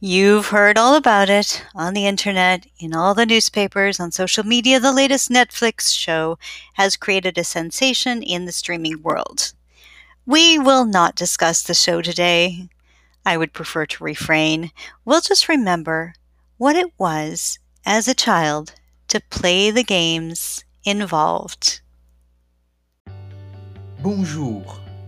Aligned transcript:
You've 0.00 0.48
heard 0.48 0.76
all 0.76 0.96
about 0.96 1.30
it 1.30 1.64
on 1.74 1.94
the 1.94 2.06
internet, 2.06 2.66
in 2.78 2.94
all 2.94 3.14
the 3.14 3.24
newspapers, 3.24 4.00
on 4.00 4.10
social 4.10 4.44
media. 4.44 4.80
The 4.80 4.92
latest 4.92 5.30
Netflix 5.30 5.96
show 5.96 6.36
has 6.74 6.96
created 6.96 7.38
a 7.38 7.44
sensation 7.44 8.22
in 8.22 8.44
the 8.44 8.52
streaming 8.52 9.02
world. 9.02 9.52
We 10.26 10.58
will 10.58 10.84
not 10.84 11.14
discuss 11.14 11.62
the 11.62 11.74
show 11.74 12.02
today. 12.02 12.68
I 13.24 13.36
would 13.36 13.52
prefer 13.52 13.86
to 13.86 14.04
refrain. 14.04 14.72
We'll 15.04 15.20
just 15.20 15.48
remember 15.48 16.14
what 16.58 16.76
it 16.76 16.92
was 16.98 17.58
as 17.86 18.08
a 18.08 18.14
child 18.14 18.74
to 19.08 19.22
play 19.30 19.70
the 19.70 19.84
games 19.84 20.64
involved. 20.84 21.80
Bonjour 24.02 24.64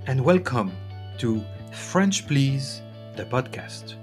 and 0.06 0.24
welcome 0.24 0.72
to 1.18 1.44
French 1.72 2.26
Please, 2.26 2.80
the 3.16 3.24
podcast. 3.24 3.96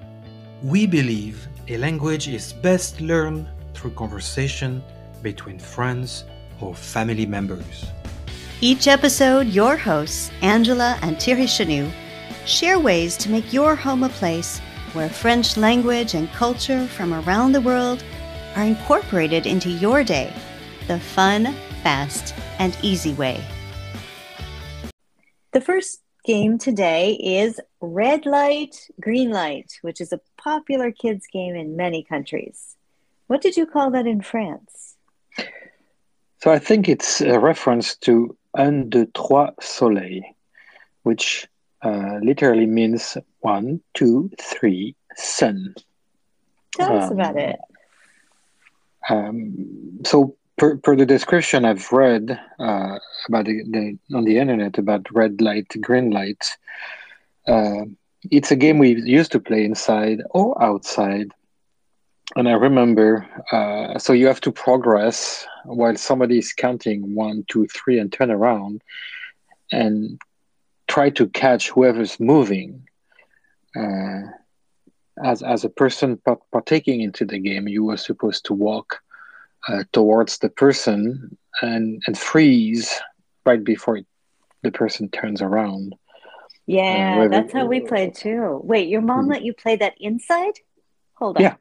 We 0.63 0.87
believe 0.87 1.45
a 1.67 1.75
language 1.75 2.29
is 2.29 2.53
best 2.53 3.01
learned 3.01 3.49
through 3.73 3.91
conversation 3.91 4.81
between 5.21 5.59
friends 5.59 6.23
or 6.61 6.73
family 6.73 7.25
members. 7.25 7.85
Each 8.61 8.87
episode, 8.87 9.47
your 9.47 9.75
hosts, 9.75 10.31
Angela 10.41 10.97
and 11.01 11.21
Thierry 11.21 11.47
Chenu, 11.47 11.91
share 12.45 12.79
ways 12.79 13.17
to 13.17 13.29
make 13.29 13.51
your 13.51 13.75
home 13.75 14.03
a 14.03 14.09
place 14.09 14.59
where 14.93 15.09
French 15.09 15.57
language 15.57 16.13
and 16.13 16.31
culture 16.31 16.87
from 16.87 17.13
around 17.13 17.51
the 17.51 17.59
world 17.59 18.01
are 18.55 18.63
incorporated 18.63 19.45
into 19.45 19.69
your 19.69 20.01
day 20.01 20.33
the 20.87 20.97
fun, 20.97 21.53
fast, 21.81 22.33
and 22.59 22.77
easy 22.81 23.13
way. 23.15 23.43
The 25.51 25.59
first 25.59 26.02
game 26.23 26.57
today 26.57 27.13
is 27.13 27.59
Red 27.81 28.25
Light, 28.25 28.87
Green 28.99 29.29
Light, 29.29 29.77
which 29.81 29.99
is 29.99 30.13
a 30.13 30.21
popular 30.37 30.91
kids' 30.91 31.27
game 31.31 31.55
in 31.55 31.75
many 31.75 32.03
countries. 32.03 32.75
What 33.27 33.41
did 33.41 33.57
you 33.57 33.65
call 33.65 33.91
that 33.91 34.07
in 34.07 34.21
France? 34.21 34.95
So 36.39 36.51
I 36.51 36.59
think 36.59 36.89
it's 36.89 37.21
a 37.21 37.39
reference 37.39 37.95
to 37.97 38.35
un, 38.53 38.89
deux, 38.89 39.07
trois 39.13 39.51
soleil, 39.59 40.21
which 41.03 41.47
uh, 41.81 42.19
literally 42.21 42.65
means 42.65 43.17
one, 43.39 43.81
two, 43.93 44.29
three, 44.39 44.95
sun. 45.15 45.75
Tell 46.75 46.97
us 46.97 47.11
um, 47.11 47.19
about 47.19 47.37
it. 47.37 47.59
Um, 49.09 49.99
so 50.05 50.35
per, 50.63 50.77
per 50.77 50.95
the 50.95 51.05
description 51.05 51.65
I've 51.65 51.91
read 51.91 52.39
uh, 52.57 52.97
about 53.27 53.45
the, 53.45 53.63
the, 53.69 53.97
on 54.15 54.23
the 54.23 54.37
internet 54.37 54.77
about 54.77 55.13
red 55.13 55.41
light, 55.41 55.67
green 55.81 56.09
light, 56.09 56.49
uh, 57.45 57.81
it's 58.31 58.49
a 58.49 58.55
game 58.55 58.77
we 58.77 58.95
used 59.01 59.33
to 59.33 59.41
play 59.41 59.65
inside 59.65 60.21
or 60.29 60.61
outside. 60.63 61.33
And 62.37 62.47
I 62.47 62.53
remember, 62.53 63.27
uh, 63.51 63.99
so 63.99 64.13
you 64.13 64.25
have 64.27 64.39
to 64.39 64.53
progress 64.53 65.45
while 65.65 65.97
somebody 65.97 66.37
is 66.37 66.53
counting 66.53 67.13
one, 67.13 67.43
two, 67.49 67.67
three, 67.67 67.99
and 67.99 68.09
turn 68.09 68.31
around 68.31 68.81
and 69.69 70.17
try 70.87 71.09
to 71.09 71.27
catch 71.27 71.71
whoever's 71.71 72.21
moving. 72.21 72.87
Uh, 73.75 74.21
as 75.23 75.43
as 75.43 75.63
a 75.63 75.69
person 75.69 76.19
partaking 76.51 77.01
into 77.01 77.25
the 77.25 77.37
game, 77.37 77.67
you 77.67 77.83
were 77.83 77.97
supposed 77.97 78.45
to 78.45 78.53
walk 78.53 79.02
uh, 79.67 79.83
towards 79.91 80.39
the 80.39 80.49
person 80.49 81.37
and 81.61 82.01
and 82.07 82.17
freeze 82.17 82.99
right 83.45 83.63
before 83.63 83.99
the 84.63 84.71
person 84.71 85.09
turns 85.09 85.41
around. 85.41 85.95
Yeah, 86.65 87.23
uh, 87.25 87.27
that's 87.27 87.53
how 87.53 87.65
we 87.65 87.81
played 87.81 88.15
too. 88.23 88.61
Wait, 88.63 88.87
your 88.87 89.01
mom 89.01 89.21
mm-hmm. 89.21 89.31
let 89.31 89.43
you 89.43 89.53
play 89.53 89.75
that 89.75 89.95
inside? 89.99 90.53
Hold 91.15 91.37
on. 91.37 91.43
Yeah. 91.43 91.55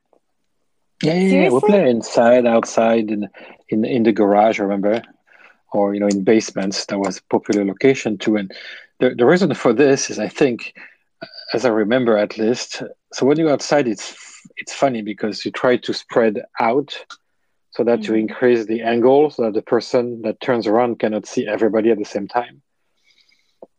Yeah, 1.02 1.14
yeah, 1.14 1.42
yeah. 1.42 1.48
we 1.48 1.60
play 1.60 1.90
inside, 1.90 2.46
outside, 2.46 3.10
in 3.10 3.28
in 3.68 3.84
in 3.84 4.04
the 4.04 4.12
garage. 4.12 4.60
Remember, 4.60 5.02
or 5.72 5.94
you 5.94 6.00
know, 6.00 6.06
in 6.06 6.22
basements. 6.22 6.86
That 6.86 6.98
was 6.98 7.18
a 7.18 7.22
popular 7.24 7.64
location 7.64 8.18
too. 8.18 8.36
And 8.36 8.52
the 9.00 9.14
the 9.14 9.26
reason 9.26 9.52
for 9.54 9.72
this 9.72 10.10
is, 10.10 10.20
I 10.20 10.28
think, 10.28 10.74
as 11.52 11.64
I 11.64 11.70
remember 11.70 12.16
at 12.16 12.38
least. 12.38 12.82
So 13.12 13.26
when 13.26 13.36
you're 13.36 13.50
outside, 13.50 13.88
it's 13.88 14.14
it's 14.56 14.72
funny 14.72 15.02
because 15.02 15.44
you 15.44 15.50
try 15.50 15.76
to 15.78 15.92
spread 15.92 16.42
out 16.60 16.96
so 17.72 17.84
that 17.84 18.00
mm-hmm. 18.00 18.14
you 18.14 18.20
increase 18.20 18.66
the 18.66 18.82
angle 18.82 19.30
so 19.30 19.44
that 19.44 19.54
the 19.54 19.62
person 19.62 20.22
that 20.22 20.40
turns 20.40 20.66
around 20.66 20.98
cannot 20.98 21.26
see 21.26 21.46
everybody 21.46 21.90
at 21.90 21.98
the 21.98 22.04
same 22.04 22.28
time. 22.28 22.62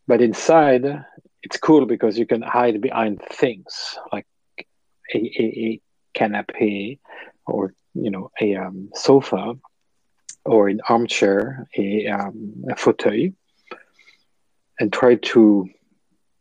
But 0.08 0.22
inside, 0.22 1.06
it's 1.44 1.58
cool 1.58 1.86
because 1.86 2.18
you 2.18 2.26
can 2.26 2.42
hide 2.42 2.82
behind 2.82 3.22
things 3.22 3.98
like 4.12 4.28
a, 5.14 5.18
a, 5.18 5.44
a 5.44 5.82
canapé 6.18 7.00
or 7.46 7.74
you 7.94 8.10
know 8.10 8.32
a 8.42 8.56
um, 8.56 8.90
sofa 8.96 9.54
or 10.46 10.68
an 10.68 10.82
armchair, 10.90 11.68
a, 11.78 12.08
um, 12.08 12.66
a 12.70 12.76
fauteuil, 12.76 13.34
and 14.80 14.92
try 14.92 15.16
to 15.16 15.70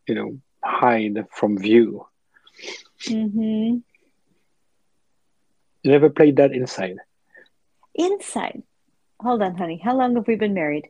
you 0.08 0.14
know 0.14 0.38
hide 0.64 1.26
from 1.30 1.58
view. 1.58 2.06
Mm-hmm. 3.06 3.78
You 5.82 5.90
never 5.90 6.10
played 6.10 6.36
that 6.36 6.52
inside? 6.52 6.96
Inside. 7.94 8.62
Hold 9.20 9.42
on, 9.42 9.56
honey. 9.56 9.80
How 9.82 9.96
long 9.96 10.16
have 10.16 10.26
we 10.26 10.36
been 10.36 10.54
married? 10.54 10.88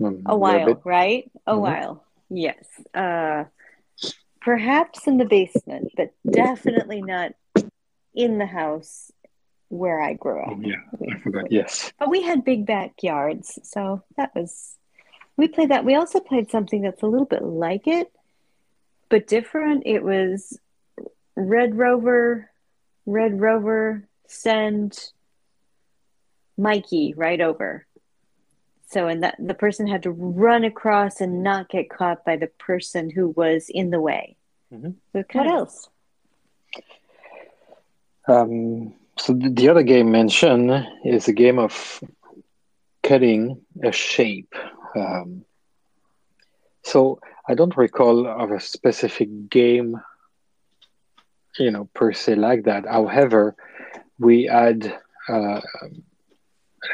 Mm, 0.00 0.22
a 0.26 0.36
while, 0.36 0.80
right? 0.84 1.30
A 1.46 1.52
mm-hmm. 1.52 1.60
while. 1.60 2.04
Yes. 2.28 2.64
Uh, 2.92 3.44
perhaps 4.40 5.06
in 5.06 5.16
the 5.16 5.24
basement, 5.24 5.92
but 5.96 6.12
definitely 6.28 7.02
not 7.02 7.32
in 8.14 8.38
the 8.38 8.46
house 8.46 9.10
where 9.68 10.00
I 10.00 10.14
grew 10.14 10.40
up. 10.40 10.52
Oh, 10.52 10.60
Yeah, 10.60 11.14
I 11.14 11.18
forgot. 11.18 11.50
Yes. 11.50 11.92
But 11.98 12.10
we 12.10 12.22
had 12.22 12.44
big 12.44 12.66
backyards, 12.66 13.58
so 13.62 14.02
that 14.16 14.34
was 14.34 14.76
we 15.36 15.48
played 15.48 15.70
that. 15.70 15.84
We 15.84 15.94
also 15.94 16.20
played 16.20 16.50
something 16.50 16.82
that's 16.82 17.02
a 17.02 17.06
little 17.06 17.26
bit 17.26 17.42
like 17.42 17.86
it, 17.86 18.10
but 19.08 19.26
different. 19.26 19.82
It 19.86 20.02
was 20.02 20.58
Red 21.36 21.76
Rover, 21.76 22.50
Red 23.04 23.40
Rover, 23.40 24.08
send 24.28 24.98
Mikey 26.56 27.14
right 27.16 27.40
over. 27.40 27.86
So, 28.88 29.08
and 29.08 29.24
that 29.24 29.36
the 29.38 29.54
person 29.54 29.86
had 29.86 30.04
to 30.04 30.12
run 30.12 30.62
across 30.64 31.20
and 31.20 31.42
not 31.42 31.68
get 31.68 31.90
caught 31.90 32.24
by 32.24 32.36
the 32.36 32.46
person 32.46 33.10
who 33.10 33.28
was 33.28 33.68
in 33.68 33.90
the 33.90 34.00
way. 34.00 34.36
Mm-hmm. 34.72 34.90
So 35.12 35.24
what 35.32 35.46
else? 35.46 35.88
Um, 38.28 38.94
so 39.18 39.32
the, 39.32 39.50
the 39.50 39.68
other 39.68 39.82
game 39.82 40.10
mentioned 40.10 40.86
is 41.04 41.26
a 41.26 41.32
game 41.32 41.58
of 41.58 42.00
cutting 43.02 43.60
a 43.82 43.92
shape. 43.92 44.54
Um, 44.94 45.44
so 46.82 47.18
I 47.48 47.54
don't 47.54 47.76
recall 47.76 48.26
of 48.26 48.50
a 48.50 48.60
specific 48.60 49.50
game, 49.50 50.00
you 51.58 51.70
know, 51.70 51.88
per 51.92 52.12
se 52.12 52.36
like 52.36 52.64
that. 52.64 52.86
However, 52.86 53.56
we 54.18 54.44
had 54.44 54.98
uh, 55.28 55.60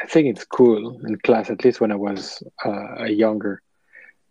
I 0.01 0.07
think 0.07 0.27
it's 0.27 0.45
cool 0.45 0.99
in 1.05 1.17
class, 1.19 1.49
at 1.49 1.63
least 1.63 1.81
when 1.81 1.91
I 1.91 1.95
was 1.95 2.41
uh, 2.65 2.95
a 3.05 3.09
younger, 3.09 3.61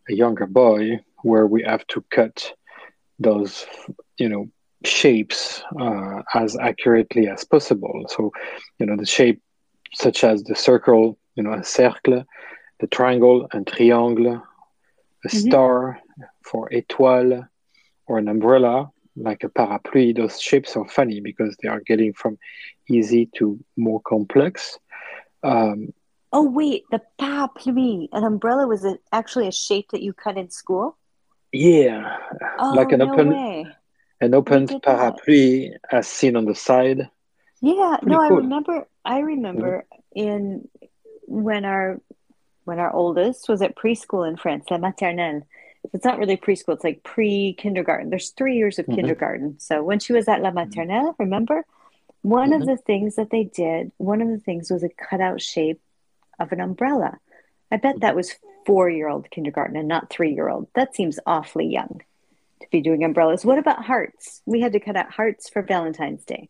a 0.08 0.14
younger 0.14 0.46
boy, 0.46 1.00
where 1.22 1.46
we 1.46 1.62
have 1.62 1.86
to 1.88 2.04
cut 2.10 2.52
those, 3.18 3.66
you 4.18 4.28
know, 4.28 4.50
shapes 4.84 5.62
uh, 5.80 6.22
as 6.34 6.56
accurately 6.58 7.28
as 7.28 7.44
possible. 7.44 8.04
So, 8.08 8.32
you 8.78 8.86
know, 8.86 8.96
the 8.96 9.06
shape 9.06 9.40
such 9.94 10.24
as 10.24 10.42
the 10.42 10.56
circle, 10.56 11.18
you 11.36 11.42
know, 11.42 11.52
a 11.52 11.62
cercle, 11.62 12.24
the 12.80 12.86
triangle, 12.88 13.46
and 13.52 13.66
triangle, 13.66 14.42
a 15.24 15.28
mm-hmm. 15.28 15.38
star 15.38 16.00
for 16.44 16.68
étoile, 16.70 17.48
or 18.06 18.18
an 18.18 18.28
umbrella 18.28 18.90
like 19.16 19.44
a 19.44 19.48
parapluie. 19.48 20.16
Those 20.16 20.40
shapes 20.40 20.76
are 20.76 20.88
funny 20.88 21.20
because 21.20 21.56
they 21.62 21.68
are 21.68 21.80
getting 21.80 22.12
from 22.12 22.38
easy 22.88 23.28
to 23.36 23.58
more 23.76 24.00
complex. 24.00 24.78
Um, 25.42 25.92
oh 26.32 26.48
wait, 26.48 26.84
the 26.90 27.02
parapluie, 27.20 28.08
an 28.12 28.24
umbrella 28.24 28.66
was 28.66 28.84
it 28.84 29.00
actually 29.12 29.48
a 29.48 29.52
shape 29.52 29.90
that 29.92 30.02
you 30.02 30.12
cut 30.12 30.36
in 30.36 30.50
school? 30.50 30.96
Yeah, 31.52 32.16
oh, 32.58 32.72
like 32.74 32.92
an 32.92 33.00
no 33.00 33.12
open 33.12 33.30
way. 33.30 33.66
an 34.20 34.34
open 34.34 34.66
parapluie 34.66 35.72
that. 35.72 35.96
as 35.96 36.08
seen 36.08 36.36
on 36.36 36.44
the 36.44 36.54
side. 36.54 37.08
Yeah, 37.60 37.96
Pretty 38.00 38.16
no, 38.16 38.28
cool. 38.28 38.36
I 38.38 38.40
remember. 38.40 38.88
I 39.04 39.18
remember 39.20 39.86
mm-hmm. 40.16 40.28
in 40.28 40.68
when 41.26 41.64
our 41.64 42.00
when 42.64 42.78
our 42.78 42.92
oldest 42.92 43.48
was 43.48 43.62
at 43.62 43.76
preschool 43.76 44.28
in 44.28 44.36
France, 44.36 44.66
la 44.70 44.78
maternelle. 44.78 45.42
It's 45.92 46.04
not 46.04 46.18
really 46.18 46.36
preschool; 46.36 46.74
it's 46.74 46.84
like 46.84 47.02
pre 47.02 47.54
kindergarten. 47.58 48.10
There's 48.10 48.30
three 48.30 48.56
years 48.56 48.78
of 48.78 48.86
mm-hmm. 48.86 48.96
kindergarten. 48.96 49.60
So 49.60 49.82
when 49.82 49.98
she 49.98 50.12
was 50.12 50.28
at 50.28 50.40
la 50.40 50.50
mm-hmm. 50.50 50.58
maternelle, 50.58 51.14
remember, 51.18 51.64
one 52.22 52.50
mm-hmm. 52.50 52.62
of 52.62 52.68
the 52.68 52.76
things 52.76 53.16
that 53.16 53.30
they 53.30 53.44
did, 53.44 53.92
one 53.98 54.22
of 54.22 54.28
the 54.28 54.38
things 54.38 54.70
was 54.70 54.82
a 54.82 54.88
cutout 54.88 55.42
shape 55.42 55.80
of 56.38 56.52
an 56.52 56.60
umbrella. 56.60 57.18
I 57.70 57.76
bet 57.76 58.00
that 58.00 58.16
was 58.16 58.34
four 58.64 58.88
year 58.88 59.08
old 59.08 59.30
kindergarten 59.30 59.76
and 59.76 59.88
not 59.88 60.10
three 60.10 60.32
year 60.32 60.48
old. 60.48 60.68
That 60.74 60.94
seems 60.94 61.18
awfully 61.26 61.66
young 61.66 62.02
to 62.60 62.68
be 62.70 62.80
doing 62.80 63.02
umbrellas. 63.04 63.44
What 63.44 63.58
about 63.58 63.84
hearts? 63.84 64.40
We 64.46 64.60
had 64.60 64.72
to 64.72 64.80
cut 64.80 64.96
out 64.96 65.10
hearts 65.10 65.48
for 65.48 65.62
Valentine's 65.62 66.24
Day. 66.24 66.48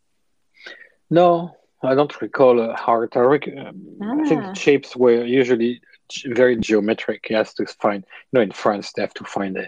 No, 1.10 1.56
I 1.82 1.94
don't 1.94 2.20
recall 2.20 2.60
a 2.60 2.74
heart. 2.74 3.16
I, 3.16 3.20
rec- 3.20 3.48
um, 3.48 3.98
I 4.02 4.28
think 4.28 4.42
Ah. 4.42 4.52
shapes 4.54 4.96
were 4.96 5.24
usually 5.24 5.80
very 6.26 6.56
geometric. 6.56 7.28
You 7.30 7.36
have 7.36 7.54
to 7.54 7.66
find, 7.66 8.04
you 8.32 8.38
know, 8.38 8.40
in 8.40 8.52
France, 8.52 8.92
they 8.92 9.02
have 9.02 9.14
to 9.14 9.24
find 9.24 9.56
a, 9.56 9.66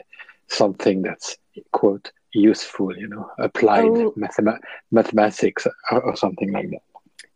something 0.49 1.03
that's, 1.03 1.37
quote, 1.73 2.11
useful, 2.33 2.97
you 2.97 3.09
know, 3.09 3.31
applied 3.39 3.85
Oh. 3.85 4.13
mathema- 4.17 4.61
mathematics 4.91 5.67
or, 5.91 6.01
or 6.03 6.17
something 6.17 6.53
like 6.53 6.71
that. 6.71 6.83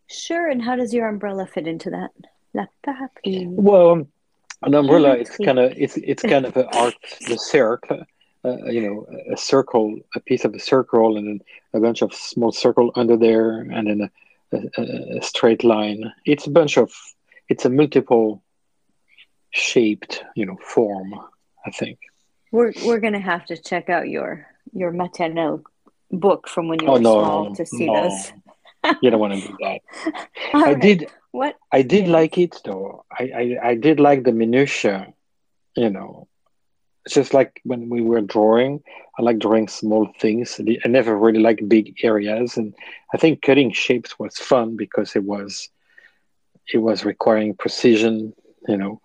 Sure. 0.07 0.47
And 0.49 0.61
how 0.61 0.75
does 0.75 0.93
your 0.93 1.07
umbrella 1.07 1.45
fit 1.45 1.67
into 1.67 1.89
that? 1.91 2.11
La. 2.53 2.65
Well, 3.25 4.07
an 4.63 4.73
umbrella 4.73 5.15
is 5.17 5.29
kind 5.29 5.59
of 5.59 5.71
it's 5.77 5.97
it's 5.97 6.23
kind 6.23 6.45
of 6.45 6.57
an 6.57 6.67
art, 6.73 6.95
the 7.27 7.37
circle, 7.37 8.03
uh, 8.43 8.65
you 8.65 8.81
know, 8.81 9.07
a 9.31 9.37
circle, 9.37 9.99
a 10.15 10.19
piece 10.19 10.45
of 10.45 10.53
a 10.55 10.59
circle, 10.59 11.17
and 11.17 11.27
then 11.27 11.39
a 11.73 11.79
bunch 11.79 12.01
of 12.01 12.13
small 12.13 12.51
circle 12.51 12.91
under 12.95 13.15
there, 13.17 13.59
and 13.61 13.87
then 13.87 14.09
a, 14.51 14.57
a, 14.81 15.17
a 15.19 15.21
straight 15.21 15.63
line. 15.63 16.11
It's 16.25 16.47
a 16.47 16.51
bunch 16.51 16.77
of 16.77 16.91
it's 17.47 17.65
a 17.65 17.69
multiple 17.69 18.41
shaped, 19.51 20.23
you 20.35 20.45
know, 20.45 20.57
form. 20.61 21.13
I 21.65 21.71
think. 21.71 21.99
We're 22.51 22.73
we're 22.85 22.99
gonna 22.99 23.19
have 23.19 23.45
to 23.47 23.57
check 23.57 23.89
out 23.89 24.09
your 24.09 24.45
your 24.73 24.91
maternelle 24.91 25.63
book 26.11 26.47
from 26.47 26.67
when 26.67 26.81
you 26.81 26.87
Oh 26.87 26.93
were 26.93 26.99
no, 26.99 27.23
small 27.23 27.55
to 27.55 27.65
see 27.65 27.85
no. 27.87 28.09
those. 28.09 28.33
you 29.01 29.09
don't 29.09 29.19
want 29.19 29.33
to 29.41 29.47
do 29.47 29.57
that. 29.61 29.79
I 30.53 30.73
right. 30.73 30.81
did. 30.81 31.09
What? 31.31 31.55
I 31.71 31.83
did 31.83 32.07
Yeah. 32.07 32.13
like 32.13 32.37
it 32.37 32.59
though. 32.65 33.05
I, 33.11 33.23
I, 33.63 33.69
I 33.69 33.75
did 33.75 33.99
like 33.99 34.23
the 34.23 34.31
minutia, 34.31 35.13
you 35.75 35.89
know. 35.89 36.27
It's 37.05 37.13
just 37.15 37.33
like 37.33 37.59
when 37.63 37.89
we 37.89 38.01
were 38.01 38.21
drawing, 38.21 38.81
I 39.17 39.21
like 39.21 39.39
drawing 39.39 39.67
small 39.67 40.11
things. 40.19 40.59
I 40.85 40.87
never 40.87 41.17
really 41.17 41.39
like 41.39 41.67
big 41.67 41.95
areas, 42.03 42.57
and 42.57 42.73
I 43.13 43.17
think 43.17 43.41
cutting 43.41 43.71
shapes 43.71 44.17
was 44.19 44.37
fun 44.37 44.75
because 44.75 45.15
it 45.15 45.23
was 45.23 45.69
it 46.73 46.77
was 46.79 47.05
requiring 47.05 47.55
precision, 47.55 48.33
you 48.67 48.77
know, 48.77 49.01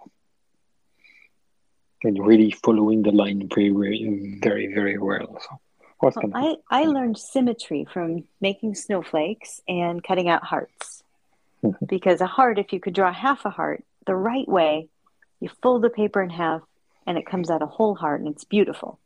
and 2.05 2.25
really 2.27 2.51
following 2.51 3.03
the 3.03 3.13
line 3.13 3.49
very 3.55 4.39
very 4.43 4.67
very 4.73 4.99
well. 4.99 5.39
So 5.41 5.61
what's 5.99 6.17
Well, 6.17 6.31
I, 6.71 6.83
I 6.83 6.85
learned 6.87 7.19
symmetry 7.19 7.87
from 7.93 8.25
making 8.41 8.75
snowflakes 8.75 9.61
and 9.67 10.03
cutting 10.03 10.29
out 10.29 10.45
hearts. 10.45 11.03
Mhm. 11.63 11.89
Because 11.89 12.21
a 12.21 12.27
heart, 12.27 12.59
if 12.59 12.73
you 12.73 12.81
could 12.81 12.95
draw 12.95 13.13
half 13.13 13.45
a 13.47 13.51
heart 13.51 13.85
the 14.07 14.15
right 14.15 14.47
way, 14.47 14.89
you 15.41 15.49
fold 15.63 15.83
the 15.83 15.91
paper 15.91 16.23
in 16.23 16.31
half 16.31 16.61
and 17.07 17.17
it 17.19 17.27
comes 17.27 17.51
out 17.51 17.63
a 17.63 17.67
whole 17.67 17.95
heart 17.95 18.21
and 18.21 18.29
it's 18.29 18.45
beautiful. 18.45 18.99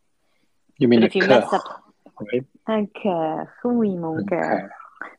you 0.79 0.87
mean 0.89 1.01
but 1.01 1.07
if 1.07 1.15
you 1.17 1.23
cœur, 1.23 1.29
mess 1.41 1.53
up- 1.53 1.85
right? 2.33 2.45
Un 2.67 2.87
cœur. 2.87 3.49
Oui, 3.65 3.97
mon 3.97 4.25
cœur. 4.25 4.71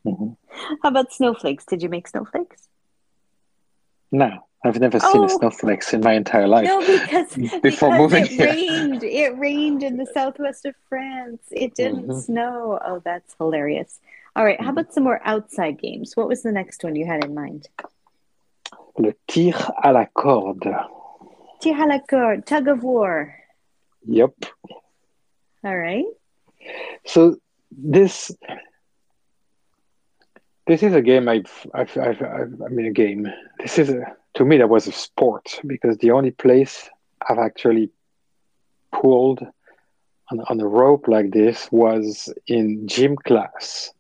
Mhm. 0.06 0.36
How 0.82 0.90
about 0.90 1.12
snowflakes? 1.14 1.66
Did 1.66 1.82
you 1.84 1.90
make 1.90 2.08
snowflakes? 2.08 2.68
No, 4.12 4.48
I've 4.64 4.80
never 4.80 5.00
seen 5.00 5.22
Oh. 5.22 5.26
a 5.26 5.30
snowflakes 5.30 5.94
in 5.94 6.02
my 6.02 6.14
entire 6.14 6.48
life. 6.48 6.66
No, 6.66 6.80
because, 6.82 7.34
Before 7.62 7.90
because 7.92 7.98
moving 7.98 8.24
it 8.26 8.30
here. 8.30 8.48
rained. 8.48 9.04
It 9.04 9.38
rained 9.38 9.84
in 9.84 9.96
the 9.98 10.06
southwest 10.06 10.66
of 10.66 10.76
France. 10.90 11.42
It 11.52 11.76
didn't 11.76 12.08
Mhm. 12.08 12.22
snow. 12.22 12.78
Oh, 12.86 13.00
that's 13.06 13.36
hilarious. 13.38 14.00
All 14.36 14.44
right, 14.44 14.60
how 14.60 14.68
Mhm. 14.68 14.72
about 14.80 14.94
some 14.94 15.04
more 15.04 15.22
outside 15.24 15.78
games? 15.80 16.16
What 16.18 16.28
was 16.28 16.42
the 16.44 16.52
next 16.52 16.84
one 16.84 16.96
you 16.98 17.06
had 17.06 17.24
in 17.24 17.34
mind? 17.34 17.70
Le 18.98 19.14
tir 19.28 19.52
à 19.84 19.94
la 19.94 20.06
corde. 20.14 20.68
Tir 21.62 21.74
à 21.76 21.88
la 21.88 22.00
corde, 22.00 22.46
tug 22.46 22.68
of 22.68 22.84
war. 22.84 23.34
Yep. 24.08 24.34
All 25.64 25.78
right. 25.78 26.06
So 27.06 27.38
this 27.72 28.32
this 30.68 30.84
is 30.84 30.94
a 30.94 31.02
game 31.02 31.28
I've, 31.28 31.52
I've, 31.74 31.98
I've, 31.98 32.22
I've 32.22 32.62
I 32.62 32.68
mean 32.70 32.86
a 32.88 32.92
game. 32.92 33.28
This 33.60 33.80
is 33.80 33.90
a 33.90 34.16
to 34.40 34.46
me 34.46 34.58
that 34.58 34.70
was 34.70 34.88
a 34.88 34.94
sport 34.94 35.62
because 35.68 35.98
the 36.00 36.12
only 36.12 36.32
place 36.32 36.90
I've 37.30 37.40
actually 37.40 37.92
pulled 38.92 39.42
on, 40.32 40.40
on 40.50 40.60
a 40.62 40.68
rope 40.68 41.08
like 41.08 41.32
this 41.32 41.70
was 41.72 42.34
in 42.48 42.88
gym 42.88 43.16
class 43.18 43.92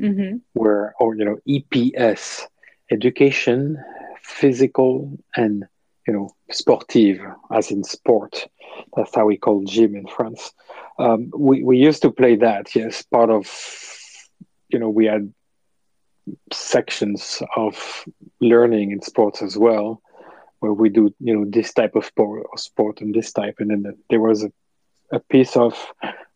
Mm-hmm. 0.00 0.36
where 0.54 0.94
or 1.00 1.14
you 1.16 1.24
know 1.24 1.38
EPS 1.48 2.42
education 2.90 3.76
physical 4.22 5.18
and 5.36 5.64
you 6.06 6.14
know 6.14 6.30
sportive 6.50 7.18
as 7.52 7.70
in 7.70 7.84
sport 7.84 8.46
that's 8.96 9.14
how 9.14 9.26
we 9.26 9.36
call 9.36 9.62
gym 9.64 9.94
in 9.96 10.06
France 10.06 10.52
um, 10.98 11.30
we, 11.36 11.62
we 11.62 11.78
used 11.78 12.02
to 12.02 12.10
play 12.10 12.36
that 12.36 12.74
yes 12.74 13.02
part 13.02 13.30
of 13.30 13.46
you 14.68 14.78
know 14.78 14.90
we 14.90 15.06
had 15.06 15.32
sections 16.52 17.42
of 17.56 18.04
learning 18.40 18.90
in 18.92 19.00
sports 19.02 19.42
as 19.42 19.56
well 19.56 20.00
where 20.60 20.72
we 20.72 20.88
do 20.88 21.14
you 21.20 21.34
know 21.36 21.44
this 21.48 21.72
type 21.72 21.94
of 21.94 22.04
sport, 22.04 22.46
sport 22.58 23.00
and 23.00 23.14
this 23.14 23.32
type 23.32 23.56
and 23.58 23.70
then 23.70 23.96
there 24.10 24.20
was 24.20 24.42
a, 24.44 24.50
a 25.12 25.20
piece 25.20 25.56
of 25.56 25.74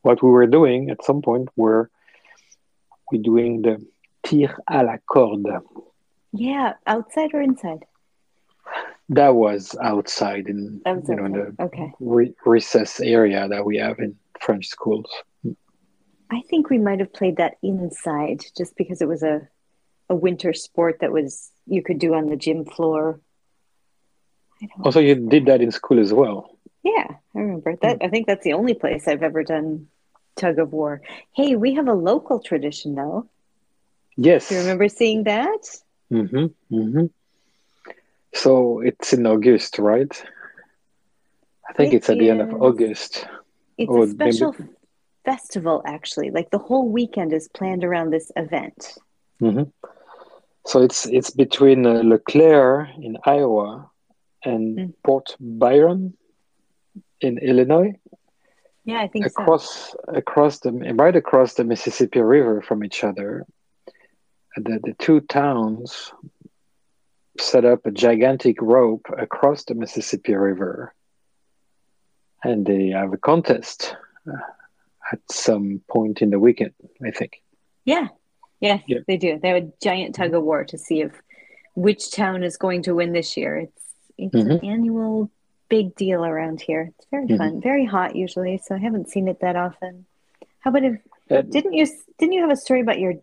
what 0.02 0.22
we 0.22 0.30
were 0.30 0.46
doing 0.46 0.90
at 0.90 1.02
some 1.04 1.22
point 1.22 1.48
where 1.56 1.90
we're 3.10 3.22
doing 3.22 3.62
the 3.62 3.76
tir 4.22 4.54
à 4.70 4.84
la 4.84 4.96
corde 5.08 5.60
Yeah, 6.32 6.74
outside 6.86 7.30
or 7.34 7.40
inside? 7.42 7.84
that 9.08 9.34
was 9.34 9.74
outside 9.82 10.46
in 10.48 10.80
was 10.86 11.08
you 11.08 11.16
know 11.16 11.28
the 11.28 11.64
Okay. 11.64 11.92
re- 11.98 12.34
recess 12.46 13.00
area 13.00 13.48
that 13.48 13.64
we 13.64 13.78
have 13.78 13.98
in 13.98 14.14
French 14.40 14.66
schools. 14.68 15.10
I 16.30 16.42
think 16.48 16.70
we 16.70 16.78
might 16.78 17.00
have 17.00 17.12
played 17.12 17.36
that 17.38 17.56
inside 17.62 18.44
just 18.56 18.76
because 18.76 19.02
it 19.02 19.08
was 19.08 19.22
a 19.24 19.48
a 20.10 20.14
winter 20.14 20.52
sport 20.52 20.98
that 21.00 21.12
was 21.12 21.50
you 21.66 21.82
could 21.82 21.98
do 21.98 22.12
on 22.14 22.28
the 22.28 22.36
gym 22.36 22.64
floor. 22.66 23.20
Also, 24.84 25.00
you 25.00 25.14
did 25.14 25.46
that 25.46 25.62
in 25.62 25.70
school 25.70 25.98
as 25.98 26.12
well. 26.12 26.50
Yeah, 26.82 27.06
I 27.34 27.38
remember 27.38 27.76
that. 27.82 27.98
I 28.02 28.08
think 28.08 28.26
that's 28.26 28.44
the 28.44 28.52
only 28.54 28.74
place 28.74 29.08
I've 29.08 29.22
ever 29.22 29.42
done 29.44 29.86
tug 30.36 30.58
of 30.58 30.72
war. 30.72 31.00
Hey, 31.34 31.56
we 31.56 31.74
have 31.74 31.88
a 31.88 31.94
local 31.94 32.40
tradition 32.40 32.94
though. 32.94 33.28
Yes. 34.16 34.48
Do 34.48 34.56
you 34.56 34.60
remember 34.60 34.88
seeing 34.88 35.24
that? 35.24 35.62
hmm 36.10 36.46
hmm 36.68 37.06
So 38.34 38.80
it's 38.80 39.12
in 39.12 39.26
August, 39.26 39.78
right? 39.78 40.12
I 41.68 41.72
think 41.72 41.92
It 41.92 41.98
it's 41.98 42.10
at 42.10 42.18
the 42.18 42.30
end 42.30 42.40
of. 42.42 42.62
August. 42.62 43.26
It's 43.78 43.88
Oh, 43.90 44.02
a 44.02 44.06
maybe- 44.06 44.32
special 44.32 44.54
festival 45.24 45.82
actually. 45.86 46.30
Like 46.30 46.50
the 46.50 46.58
whole 46.58 46.88
weekend 46.88 47.32
is 47.32 47.48
planned 47.48 47.84
around 47.84 48.10
this 48.10 48.30
event. 48.36 48.98
hmm 49.38 49.62
So 50.66 50.82
it's 50.82 51.06
it's 51.06 51.30
between 51.30 51.86
uh, 51.86 52.02
LeClaire 52.04 52.90
in 53.00 53.16
Iowa 53.24 53.90
and 54.44 54.78
Mm. 54.78 54.94
Port 55.04 55.36
Byron 55.40 56.14
in 57.20 57.38
Illinois. 57.38 57.92
Yeah, 58.84 59.00
I 59.00 59.08
think 59.08 59.24
so. 59.26 59.42
across 59.42 59.94
across 60.08 60.60
the 60.60 60.72
right 60.72 61.16
across 61.16 61.54
the 61.54 61.64
Mississippi 61.64 62.20
River 62.20 62.62
from 62.62 62.84
each 62.84 63.04
other. 63.04 63.44
The 64.56 64.80
the 64.82 64.94
two 64.98 65.20
towns 65.20 66.12
set 67.38 67.64
up 67.64 67.86
a 67.86 67.90
gigantic 67.90 68.60
rope 68.60 69.06
across 69.16 69.64
the 69.64 69.74
Mississippi 69.74 70.34
River, 70.34 70.94
and 72.42 72.66
they 72.66 72.88
have 72.88 73.12
a 73.12 73.18
contest 73.18 73.94
uh, 74.26 74.36
at 75.12 75.20
some 75.30 75.80
point 75.88 76.20
in 76.22 76.30
the 76.30 76.38
weekend. 76.38 76.72
I 77.06 77.10
think. 77.10 77.42
Yeah. 77.84 78.08
Yes, 78.60 78.82
Yeah. 78.86 78.98
they 79.06 79.16
do. 79.16 79.38
They 79.38 79.48
have 79.48 79.62
a 79.64 79.72
giant 79.82 80.14
tug 80.14 80.34
of 80.34 80.42
war 80.44 80.64
to 80.64 80.78
see 80.78 81.00
if 81.00 81.12
which 81.74 82.10
town 82.12 82.42
is 82.42 82.56
going 82.56 82.82
to 82.82 82.94
win 82.94 83.12
this 83.12 83.36
year. 83.36 83.56
It's 83.58 83.82
it's 84.18 84.34
an 84.34 84.60
annual 84.62 85.30
big 85.70 85.94
deal 85.96 86.24
around 86.26 86.60
here. 86.60 86.90
It's 86.98 87.06
very 87.10 87.26
Mhm. 87.26 87.38
fun. 87.38 87.60
Very 87.62 87.86
hot 87.86 88.14
usually, 88.16 88.58
so 88.58 88.74
I 88.74 88.78
haven't 88.78 89.08
seen 89.08 89.28
it 89.28 89.40
that 89.40 89.56
often. 89.56 90.04
How 90.60 90.70
about 90.70 90.84
if 90.84 91.00
Uh, 91.30 91.42
didn't 91.42 91.72
you 91.74 91.86
didn't 92.18 92.32
you 92.34 92.40
have 92.42 92.50
a 92.50 92.56
story 92.56 92.80
about 92.80 92.98
your 92.98 93.14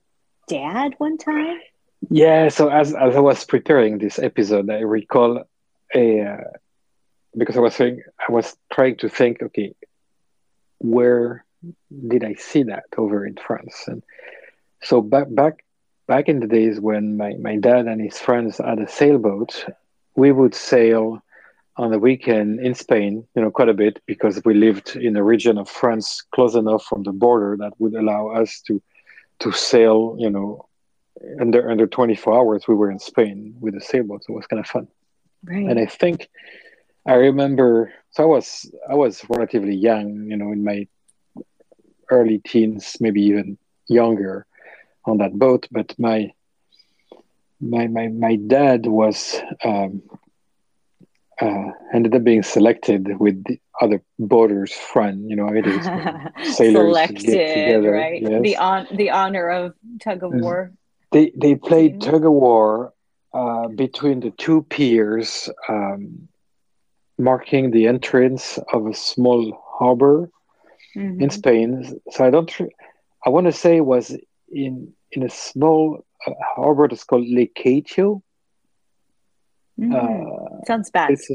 dad 0.47 0.95
one 0.97 1.17
time? 1.17 1.59
Yeah, 2.09 2.47
so 2.49 2.69
as, 2.69 2.95
as 2.95 3.15
I 3.15 3.19
was 3.19 3.43
preparing 3.45 3.97
this 3.97 4.17
episode, 4.17 4.69
I 4.69 4.79
recall 4.79 5.43
a 5.93 6.21
uh, 6.21 6.43
because 7.35 7.57
I 7.57 7.59
was 7.59 7.75
saying 7.75 8.01
I 8.27 8.31
was 8.31 8.55
trying 8.71 8.95
to 8.97 9.09
think, 9.09 9.43
okay, 9.43 9.75
where 10.79 11.43
did 12.07 12.23
I 12.23 12.33
see 12.35 12.63
that 12.63 12.85
over 12.97 13.25
in 13.25 13.35
France? 13.35 13.87
And 13.87 14.01
so 14.83 15.01
back 15.01 15.27
back 15.29 15.63
back 16.07 16.29
in 16.29 16.39
the 16.39 16.47
days 16.47 16.79
when 16.79 17.17
my, 17.17 17.33
my 17.39 17.57
dad 17.57 17.85
and 17.85 18.01
his 18.01 18.17
friends 18.17 18.57
had 18.57 18.79
a 18.79 18.87
sailboat, 18.87 19.65
we 20.15 20.31
would 20.31 20.55
sail 20.55 21.21
on 21.75 21.91
the 21.91 21.99
weekend 21.99 22.59
in 22.59 22.73
Spain, 22.73 23.27
you 23.35 23.41
know, 23.41 23.51
quite 23.51 23.69
a 23.69 23.73
bit 23.73 24.01
because 24.07 24.41
we 24.43 24.53
lived 24.55 24.95
in 24.95 25.15
a 25.15 25.23
region 25.23 25.57
of 25.57 25.69
France 25.69 26.23
close 26.33 26.55
enough 26.55 26.83
from 26.85 27.03
the 27.03 27.11
border 27.11 27.55
that 27.59 27.73
would 27.77 27.93
allow 27.93 28.29
us 28.29 28.61
to 28.61 28.81
to 29.39 29.51
sail, 29.51 30.15
you 30.17 30.29
know, 30.29 30.67
under 31.39 31.69
under 31.69 31.85
24 31.85 32.33
hours 32.33 32.67
we 32.67 32.73
were 32.73 32.89
in 32.89 32.99
Spain 32.99 33.55
with 33.59 33.75
a 33.75 33.81
sailboat. 33.81 34.23
So 34.23 34.33
it 34.33 34.37
was 34.37 34.47
kind 34.47 34.59
of 34.59 34.67
fun. 34.67 34.87
Right. 35.43 35.65
And 35.65 35.79
I 35.79 35.85
think 35.85 36.29
I 37.05 37.13
remember 37.13 37.93
so 38.09 38.23
I 38.23 38.25
was 38.25 38.71
I 38.89 38.95
was 38.95 39.23
relatively 39.29 39.75
young, 39.75 40.27
you 40.31 40.37
know, 40.37 40.51
in 40.51 40.63
my 40.63 40.87
early 42.09 42.39
teens, 42.39 42.97
maybe 42.99 43.21
even 43.21 43.57
younger, 43.87 44.47
on 45.07 45.17
that 45.19 45.33
boat. 45.37 45.67
But 45.71 45.93
my 45.99 46.31
my 47.61 47.87
my 47.87 48.07
my 48.07 48.35
dad 48.35 48.85
was 48.85 49.39
um, 49.63 50.01
uh, 51.41 51.71
ended 51.93 52.15
up 52.15 52.23
being 52.23 52.43
selected 52.43 53.19
with 53.19 53.43
the 53.45 53.59
other 53.81 54.01
boaters' 54.19 54.73
friend. 54.73 55.29
You 55.29 55.35
know, 55.35 55.49
it 55.49 55.67
is 55.67 55.89
sailors 56.41 57.01
Selected, 57.01 57.23
get 57.23 57.47
together. 57.47 57.91
right? 57.91 58.21
yes. 58.21 58.41
The 58.41 58.57
on 58.57 58.87
the 58.91 59.09
honor 59.11 59.49
of 59.49 59.73
tug 60.01 60.23
of 60.23 60.31
Mm. 60.33 60.41
war. 60.41 60.71
They 61.11 61.31
they 61.35 61.55
played 61.55 61.99
tug 62.01 62.25
of 62.25 62.31
war 62.33 62.93
uh, 63.33 63.67
between 63.69 64.19
the 64.19 64.31
two 64.31 64.63
piers, 64.63 65.49
um, 65.69 66.27
marking 67.17 67.71
the 67.71 67.87
entrance 67.87 68.57
of 68.73 68.87
a 68.87 68.93
small 68.93 69.57
harbor 69.79 70.29
in 71.19 71.29
Mhm. 71.29 71.31
Spain. 71.31 71.99
So 72.11 72.25
I 72.25 72.29
don't. 72.31 72.51
I 73.25 73.29
want 73.29 73.45
to 73.47 73.51
say 73.51 73.77
it 73.77 73.85
was 73.85 74.15
in 74.51 74.93
in 75.11 75.23
a 75.23 75.29
small 75.29 76.05
uh, 76.25 76.31
harbor 76.55 76.87
that's 76.87 77.03
called 77.03 77.25
Lekeitio. 77.27 78.21
Mhm. 79.79 79.93
Uh, 79.93 80.65
Sounds 80.65 80.89
bad. 80.89 81.11
it's 81.11 81.29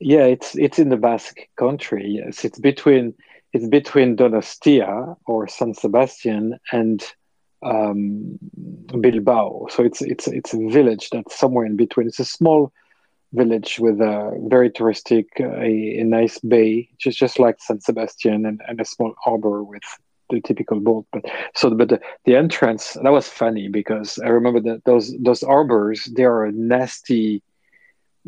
yeah, 0.00 0.24
it's 0.24 0.56
it's 0.56 0.78
in 0.78 0.88
the 0.88 0.96
Basque 0.96 1.40
country. 1.56 2.06
Yes, 2.08 2.44
it's 2.44 2.58
between 2.58 3.14
it's 3.52 3.66
between 3.68 4.16
Donostia 4.16 5.16
or 5.26 5.46
San 5.48 5.74
Sebastian 5.74 6.58
and 6.72 7.02
um, 7.62 8.38
Bilbao. 9.00 9.66
So 9.70 9.84
it's 9.84 10.00
it's 10.02 10.26
it's 10.28 10.54
a 10.54 10.58
village 10.68 11.10
that's 11.10 11.38
somewhere 11.38 11.66
in 11.66 11.76
between. 11.76 12.06
It's 12.06 12.20
a 12.20 12.24
small 12.24 12.72
village 13.32 13.78
with 13.78 14.00
a 14.00 14.36
very 14.48 14.70
touristic, 14.70 15.26
uh, 15.38 15.54
a, 15.60 16.00
a 16.00 16.04
nice 16.04 16.38
bay, 16.40 16.88
just 16.98 17.18
just 17.18 17.38
like 17.38 17.56
San 17.60 17.80
Sebastian, 17.80 18.46
and, 18.46 18.60
and 18.66 18.80
a 18.80 18.84
small 18.84 19.14
harbor 19.22 19.62
with 19.62 19.82
the 20.30 20.40
typical 20.40 20.80
boat. 20.80 21.06
But 21.12 21.24
so, 21.54 21.70
but 21.70 21.88
the, 21.88 22.00
the 22.24 22.36
entrance 22.36 22.96
that 23.02 23.10
was 23.12 23.28
funny 23.28 23.68
because 23.68 24.18
I 24.24 24.28
remember 24.28 24.60
that 24.60 24.84
those 24.84 25.12
those 25.18 25.42
arbors 25.42 26.04
they 26.16 26.24
are 26.24 26.44
a 26.44 26.52
nasty. 26.52 27.42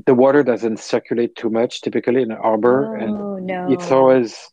The 0.07 0.15
water 0.15 0.43
doesn't 0.43 0.79
circulate 0.81 1.37
too 1.37 1.51
much 1.51 1.83
typically 1.83 2.23
in 2.23 2.31
an 2.33 2.39
harbor, 2.41 2.97
and 2.97 3.11
oh 3.17 3.39
no. 3.39 3.71
it's 3.73 3.91
always 3.91 4.49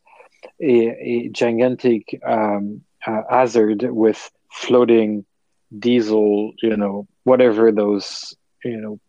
a, 0.62 0.74
a 1.14 1.28
gigantic 1.30 2.20
um, 2.26 2.82
uh, 3.06 3.22
hazard 3.30 3.82
with 3.88 4.30
floating 4.52 5.24
diesel, 5.78 6.52
you 6.62 6.76
know, 6.76 7.06
whatever 7.24 7.72
those, 7.72 8.34
you 8.64 8.76
know, 8.76 9.00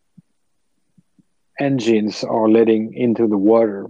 engines 1.58 2.24
are 2.24 2.48
letting 2.48 2.94
into 2.94 3.26
the 3.26 3.36
water. 3.36 3.86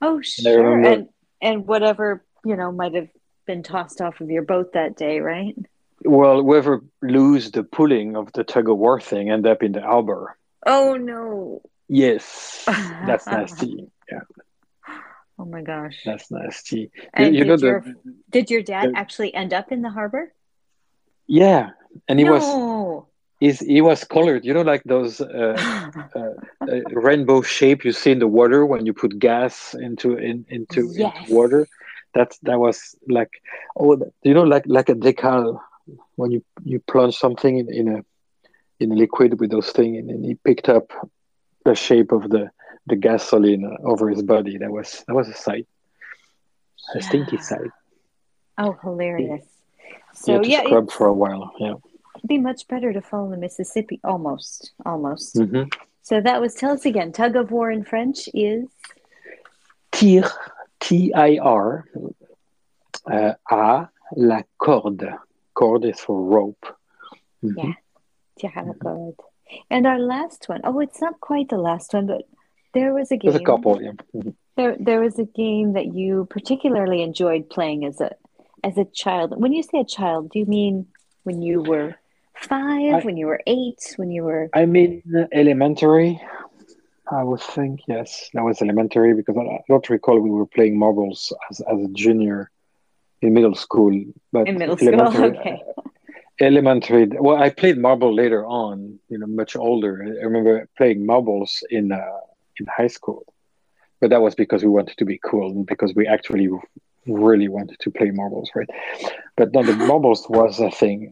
Oh 0.00 0.20
sure. 0.20 0.62
remember- 0.62 0.88
And 0.88 1.08
and 1.40 1.66
whatever, 1.66 2.24
you 2.44 2.56
know, 2.56 2.72
might 2.72 2.94
have 2.94 3.08
been 3.48 3.64
tossed 3.64 4.00
off 4.00 4.20
of 4.20 4.30
your 4.30 4.42
boat 4.44 4.74
that 4.74 4.94
day, 4.96 5.18
right? 5.20 5.56
Well, 6.04 6.42
whoever 6.42 6.84
lose 7.02 7.50
the 7.50 7.64
pulling 7.64 8.14
of 8.14 8.30
the 8.36 8.44
tug 8.44 8.68
of 8.68 8.78
war 8.78 9.00
thing 9.00 9.30
end 9.30 9.46
up 9.48 9.62
in 9.64 9.72
the 9.72 9.80
harbor. 9.82 10.36
Oh 10.64 10.94
no. 10.94 11.62
Yes, 11.88 12.64
that's 13.08 13.26
nasty. 13.26 13.88
Yeah, 14.12 14.24
Oh 15.40 15.44
my 15.46 15.62
gosh. 15.62 15.96
that's 16.04 16.30
nasty. 16.30 16.90
And 17.14 17.34
you 17.34 17.44
know 17.44 17.56
did 17.56 17.64
your 17.66 17.80
the 17.80 17.94
did 18.30 18.46
your 18.52 18.62
dad 18.62 18.92
the- 18.92 18.98
actually 19.02 19.32
end 19.34 19.52
up 19.52 19.72
in 19.72 19.80
the 19.82 19.90
harbor? 19.90 20.32
yeah, 21.26 21.70
and 22.08 22.18
he 22.20 22.24
was 22.24 22.42
no. 22.44 23.06
he's, 23.40 23.58
he 23.60 23.80
was 23.80 24.04
colored. 24.04 24.44
You 24.44 24.52
know, 24.54 24.62
like 24.72 24.82
those 24.84 25.20
uh, 25.20 25.56
uh, 26.14 26.34
rainbow 27.08 27.40
shape 27.42 27.84
you 27.84 27.92
see 27.92 28.12
in 28.12 28.18
the 28.20 28.28
water 28.28 28.64
when 28.66 28.86
you 28.86 28.92
put 28.92 29.18
gas 29.18 29.74
into 29.74 30.16
in, 30.16 30.44
into, 30.48 30.80
Yes. 30.94 31.16
into 31.16 31.34
water. 31.34 31.66
That's 32.18 32.36
that 32.48 32.58
was 32.66 32.76
like 33.18 33.32
oh 33.82 33.92
you 34.28 34.34
know 34.36 34.46
like 34.54 34.66
like 34.66 34.88
a 34.94 34.98
decal 35.06 35.60
when 36.18 36.30
you 36.34 36.40
you 36.64 36.78
plunge 36.92 37.16
something 37.24 37.54
in, 37.62 37.66
in 37.80 37.86
a 37.96 37.98
in 38.80 38.92
a 38.92 38.96
liquid 39.04 39.40
with 39.40 39.50
those 39.50 39.70
things 39.78 39.94
and 39.98 40.08
then 40.10 40.22
he 40.28 40.34
picked 40.48 40.68
up 40.76 40.86
the 41.64 41.74
shape 41.74 42.12
of 42.18 42.22
the 42.34 42.44
the 42.88 42.96
gasoline 42.96 43.64
over 43.84 44.08
his 44.08 44.22
body. 44.22 44.58
That 44.58 44.72
was 44.72 45.04
that 45.06 45.14
was 45.14 45.28
a 45.28 45.34
sight, 45.34 45.66
a 46.94 47.02
stinky 47.02 47.38
sight. 47.38 47.70
Oh, 48.56 48.76
hilarious. 48.82 49.44
So 50.14 50.32
had 50.32 50.42
to 50.44 50.48
yeah, 50.48 50.64
scrub 50.64 50.90
for 50.90 51.06
a 51.06 51.12
while. 51.12 51.52
Yeah. 51.58 51.74
would 51.74 52.26
be 52.26 52.38
much 52.38 52.66
better 52.66 52.92
to 52.92 53.00
follow 53.00 53.30
the 53.30 53.36
Mississippi. 53.36 54.00
Almost, 54.02 54.72
almost. 54.84 55.38
hmm 55.38 55.64
So 56.02 56.20
that 56.20 56.40
was. 56.40 56.54
Tell 56.54 56.72
us 56.72 56.84
again. 56.86 57.12
Tug 57.12 57.36
of 57.36 57.50
war 57.50 57.70
in 57.70 57.84
French 57.84 58.28
is. 58.34 58.66
Tir, 59.92 60.28
T-I-R, 60.80 61.84
uh, 63.10 63.32
à 63.50 63.88
la 64.16 64.42
corde. 64.58 65.08
Corde 65.54 65.84
is 65.86 66.00
for 66.00 66.20
rope. 66.22 66.66
Mhm. 67.44 67.54
Yeah. 67.56 67.72
Tir 68.38 68.50
à 68.56 68.66
la 68.66 68.74
corde. 68.74 69.14
And 69.70 69.86
our 69.86 69.98
last 69.98 70.48
one. 70.48 70.60
Oh, 70.64 70.80
it's 70.80 71.00
not 71.00 71.20
quite 71.20 71.48
the 71.48 71.58
last 71.58 71.94
one, 71.94 72.06
but 72.06 72.22
there 72.74 72.92
was 72.94 73.10
a 73.10 73.16
game. 73.16 73.30
There's 73.32 73.40
a 73.42 73.44
couple. 73.44 73.82
Yeah. 73.82 73.92
Mhm. 74.14 74.34
There, 74.56 74.76
there 74.78 75.00
was 75.00 75.18
a 75.18 75.24
game 75.24 75.72
that 75.74 75.94
you 75.94 76.26
particularly 76.30 77.02
enjoyed 77.02 77.48
playing 77.48 77.84
as 77.84 78.00
a, 78.00 78.10
as 78.64 78.76
a 78.76 78.84
child. 78.84 79.34
When 79.40 79.52
you 79.52 79.62
say 79.62 79.78
a 79.80 79.84
child, 79.84 80.30
do 80.30 80.38
you 80.40 80.46
mean 80.46 80.86
when 81.22 81.42
you 81.42 81.62
were 81.62 81.94
five, 82.34 82.94
I- 82.94 83.00
when 83.04 83.16
you 83.16 83.26
were 83.26 83.40
eight, 83.46 83.94
when 83.96 84.10
you 84.10 84.24
were? 84.24 84.48
I 84.54 84.66
mean, 84.66 85.02
elementary. 85.32 86.20
I 87.10 87.22
would 87.22 87.40
think 87.40 87.80
yes, 87.88 88.28
that 88.34 88.44
was 88.44 88.60
elementary 88.60 89.14
because 89.14 89.36
I 89.36 89.40
I 89.40 89.60
don't 89.68 89.88
recall 89.88 90.18
we 90.20 90.30
were 90.30 90.46
playing 90.46 90.78
marbles 90.78 91.32
as, 91.50 91.60
as 91.60 91.78
a 91.84 91.88
junior 91.92 92.50
in 93.22 93.32
middle 93.34 93.54
school. 93.54 94.04
But 94.32 94.48
In 94.48 94.58
middle 94.58 94.76
school, 94.76 94.88
elementary- 94.88 95.38
okay. 95.38 95.62
Elementary. 96.40 97.06
Well, 97.06 97.36
I 97.42 97.50
played 97.50 97.78
marble 97.78 98.14
later 98.14 98.46
on. 98.46 98.98
You 99.08 99.18
know, 99.18 99.26
much 99.26 99.56
older. 99.56 100.02
I 100.04 100.24
remember 100.24 100.68
playing 100.76 101.04
marbles 101.04 101.64
in 101.70 101.90
uh, 101.92 102.20
in 102.60 102.66
high 102.66 102.86
school, 102.86 103.24
but 104.00 104.10
that 104.10 104.22
was 104.22 104.34
because 104.34 104.62
we 104.62 104.68
wanted 104.70 104.96
to 104.98 105.04
be 105.04 105.18
cool 105.18 105.50
and 105.50 105.66
because 105.66 105.94
we 105.94 106.06
actually 106.06 106.48
really 107.06 107.48
wanted 107.48 107.78
to 107.80 107.90
play 107.90 108.10
marbles, 108.10 108.50
right? 108.54 108.68
But 109.36 109.52
no, 109.52 109.62
the 109.62 109.74
marbles 109.74 110.26
was 110.28 110.60
a 110.60 110.70
thing. 110.70 111.10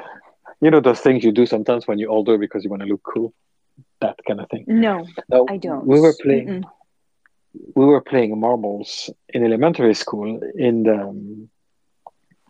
you 0.60 0.70
know, 0.70 0.80
those 0.80 1.00
things 1.00 1.24
you 1.24 1.32
do 1.32 1.46
sometimes 1.46 1.86
when 1.86 1.98
you're 1.98 2.10
older 2.10 2.36
because 2.36 2.64
you 2.64 2.70
want 2.70 2.82
to 2.82 2.88
look 2.88 3.02
cool. 3.02 3.32
That 4.00 4.18
kind 4.26 4.40
of 4.40 4.48
thing. 4.48 4.64
No, 4.68 5.06
I 5.48 5.56
don't. 5.56 5.86
We 5.86 6.00
were 6.00 6.14
playing. 6.22 6.48
Mm-mm. 6.48 6.64
We 7.74 7.84
were 7.84 8.00
playing 8.00 8.38
marbles 8.38 9.10
in 9.30 9.44
elementary 9.44 9.94
school 9.94 10.40
in 10.54 10.84
the 10.84 11.00
um, 11.00 11.48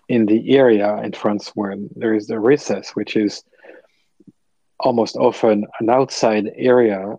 in 0.08 0.26
the 0.26 0.56
area 0.56 0.96
in 0.98 1.12
France 1.12 1.50
where 1.54 1.76
there 1.96 2.14
is 2.14 2.26
the 2.26 2.40
recess, 2.40 2.90
which 2.90 3.16
is 3.16 3.42
almost 4.80 5.16
often 5.16 5.66
an 5.80 5.90
outside 5.90 6.50
area, 6.56 7.14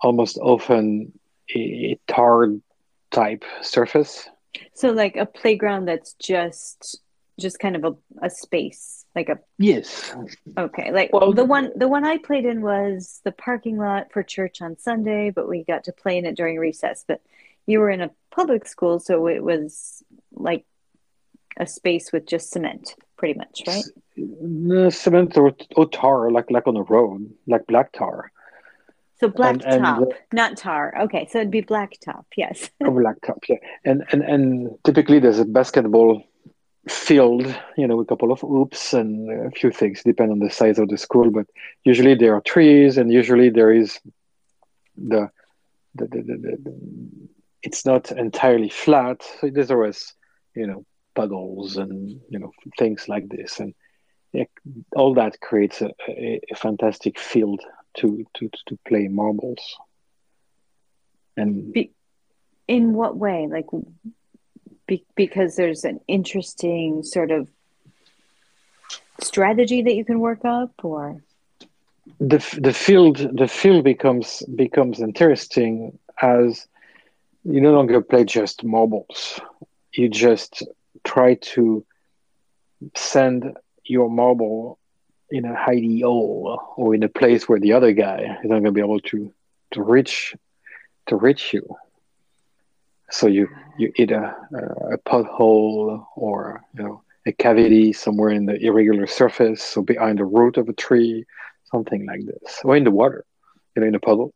almost 0.00 0.38
often 0.38 1.12
a 1.54 1.98
tarred 2.08 2.60
type 3.10 3.44
surface. 3.62 4.28
So 4.74 4.90
like 4.90 5.16
a 5.16 5.26
playground 5.26 5.86
that's 5.86 6.14
just 6.14 7.00
just 7.40 7.58
kind 7.58 7.76
of 7.76 7.84
a, 7.84 8.26
a 8.26 8.30
space, 8.30 9.03
like 9.14 9.28
a 9.28 9.38
Yes. 9.58 10.14
okay, 10.58 10.90
like 10.92 11.12
Well- 11.12 11.32
the 11.32 11.44
one 11.44 11.70
the 11.76 11.88
one 11.88 12.04
I 12.04 12.18
played 12.18 12.44
in 12.44 12.62
was 12.62 13.20
the 13.24 13.32
parking 13.32 13.78
lot 13.78 14.12
for 14.12 14.22
church 14.22 14.60
on 14.60 14.76
Sunday, 14.78 15.30
but 15.30 15.48
we 15.48 15.64
got 15.64 15.84
to 15.84 15.92
play 15.92 16.18
in 16.18 16.26
it 16.26 16.36
during 16.36 16.58
recess. 16.58 17.04
But 17.06 17.20
you 17.66 17.78
were 17.80 17.90
in 17.90 18.00
a 18.00 18.10
public 18.30 18.66
school, 18.66 18.98
so 18.98 19.26
it 19.26 19.42
was 19.42 20.02
like 20.32 20.64
a 21.56 21.66
space 21.66 22.12
with 22.12 22.26
just 22.26 22.50
cement, 22.50 22.94
pretty 23.16 23.38
much, 23.38 23.62
right? 23.66 23.84
No, 24.16 24.90
cement 24.90 25.36
or, 25.36 25.54
or 25.76 25.88
tar, 25.88 26.30
like 26.30 26.50
like 26.50 26.66
on 26.66 26.74
the 26.74 26.82
road, 26.82 27.32
like 27.46 27.66
black 27.66 27.92
tar. 27.92 28.32
So 29.20 29.28
black 29.28 29.60
and, 29.64 29.84
top, 29.84 30.02
uh, 30.02 30.06
not 30.32 30.56
tar. 30.56 30.92
Okay, 31.02 31.28
so 31.30 31.38
it'd 31.38 31.50
be 31.50 31.60
black 31.60 31.92
top, 32.04 32.26
yes. 32.36 32.68
a 32.84 32.90
black 32.90 33.16
top, 33.24 33.38
yeah. 33.48 33.56
And 33.84 34.04
and 34.10 34.22
and 34.22 34.70
typically 34.84 35.20
there's 35.20 35.38
a 35.38 35.44
basketball 35.44 36.24
field, 36.88 37.46
you 37.76 37.86
know, 37.86 38.00
a 38.00 38.04
couple 38.04 38.32
of 38.32 38.40
hoops 38.40 38.92
and 38.92 39.30
a 39.46 39.50
few 39.50 39.70
things, 39.70 40.02
depend 40.02 40.32
on 40.32 40.38
the 40.38 40.50
size 40.50 40.78
of 40.78 40.88
the 40.88 40.98
school. 40.98 41.30
But 41.30 41.46
usually 41.84 42.14
there 42.14 42.34
are 42.34 42.40
trees, 42.40 42.98
and 42.98 43.12
usually 43.12 43.50
there 43.50 43.72
is 43.72 44.00
the 44.96 45.30
the 45.94 46.06
the, 46.06 46.22
the, 46.22 46.58
the, 46.62 47.28
it's 47.62 47.86
not 47.86 48.12
entirely 48.12 48.68
flat, 48.68 49.22
so 49.40 49.48
there's 49.50 49.70
always 49.70 50.14
you 50.54 50.66
know 50.66 50.84
puddles 51.14 51.76
and 51.76 52.20
you 52.28 52.38
know 52.38 52.52
things 52.78 53.08
like 53.08 53.28
this, 53.28 53.60
and 53.60 53.74
yeah, 54.32 54.44
all 54.96 55.14
that 55.14 55.40
creates 55.40 55.80
a, 55.80 55.90
a, 56.08 56.40
a 56.50 56.56
fantastic 56.56 57.18
field 57.18 57.60
to 57.98 58.24
to 58.34 58.50
to 58.66 58.78
play 58.86 59.08
marbles. 59.08 59.76
And 61.36 61.74
in 62.68 62.94
what 62.94 63.16
way? 63.16 63.48
Like 63.50 63.66
be- 64.86 65.04
because 65.14 65.56
there's 65.56 65.84
an 65.84 66.00
interesting 66.08 67.02
sort 67.02 67.30
of 67.30 67.48
strategy 69.20 69.82
that 69.82 69.94
you 69.94 70.04
can 70.04 70.20
work 70.20 70.44
up 70.44 70.72
or 70.82 71.22
the 72.20 72.58
the 72.60 72.72
field 72.72 73.16
the 73.36 73.48
field 73.48 73.84
becomes 73.84 74.42
becomes 74.54 75.00
interesting 75.00 75.98
as 76.20 76.66
you 77.44 77.60
no 77.60 77.72
longer 77.72 78.00
play 78.00 78.24
just 78.24 78.64
marbles 78.64 79.40
you 79.92 80.08
just 80.08 80.62
try 81.04 81.34
to 81.34 81.84
send 82.94 83.56
your 83.84 84.10
marble 84.10 84.78
in 85.30 85.44
a 85.44 85.54
hidey 85.54 86.02
hole 86.02 86.60
or 86.76 86.94
in 86.94 87.02
a 87.02 87.08
place 87.08 87.48
where 87.48 87.60
the 87.60 87.72
other 87.72 87.92
guy 87.92 88.38
is 88.42 88.48
not 88.48 88.60
going 88.60 88.64
to 88.64 88.72
be 88.72 88.80
able 88.80 89.00
to 89.00 89.32
to 89.72 89.82
reach 89.82 90.34
to 91.06 91.16
reach 91.16 91.52
you. 91.52 91.76
So 93.10 93.26
you 93.26 93.48
you 93.78 93.92
hit 93.94 94.10
a, 94.10 94.34
a 94.92 94.98
pothole 94.98 96.06
or 96.16 96.62
you 96.74 96.82
know 96.82 97.02
a 97.26 97.32
cavity 97.32 97.92
somewhere 97.92 98.30
in 98.30 98.46
the 98.46 98.56
irregular 98.56 99.06
surface, 99.06 99.62
so 99.62 99.82
behind 99.82 100.18
the 100.18 100.24
root 100.24 100.56
of 100.56 100.68
a 100.68 100.72
tree, 100.72 101.24
something 101.70 102.06
like 102.06 102.26
this, 102.26 102.60
or 102.64 102.76
in 102.76 102.84
the 102.84 102.90
water, 102.90 103.24
you 103.74 103.80
know, 103.80 103.88
in 103.88 103.94
a 103.94 104.00
puddle. 104.00 104.32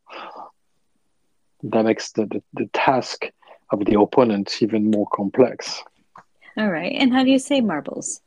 That 1.64 1.84
makes 1.84 2.12
the, 2.12 2.26
the, 2.26 2.42
the 2.54 2.66
task 2.72 3.26
of 3.70 3.84
the 3.84 4.00
opponent 4.00 4.62
even 4.62 4.90
more 4.90 5.06
complex. 5.12 5.82
All 6.56 6.70
right. 6.70 6.92
And 6.92 7.12
how 7.12 7.24
do 7.24 7.30
you 7.30 7.38
say 7.38 7.60
marbles? 7.60 8.20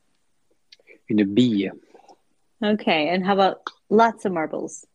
In 1.10 1.20
a 1.20 1.26
bille. 1.26 1.72
Okay. 2.64 3.10
And 3.10 3.26
how 3.26 3.34
about 3.34 3.62
lots 3.90 4.26
of 4.26 4.34
marbles? 4.34 4.86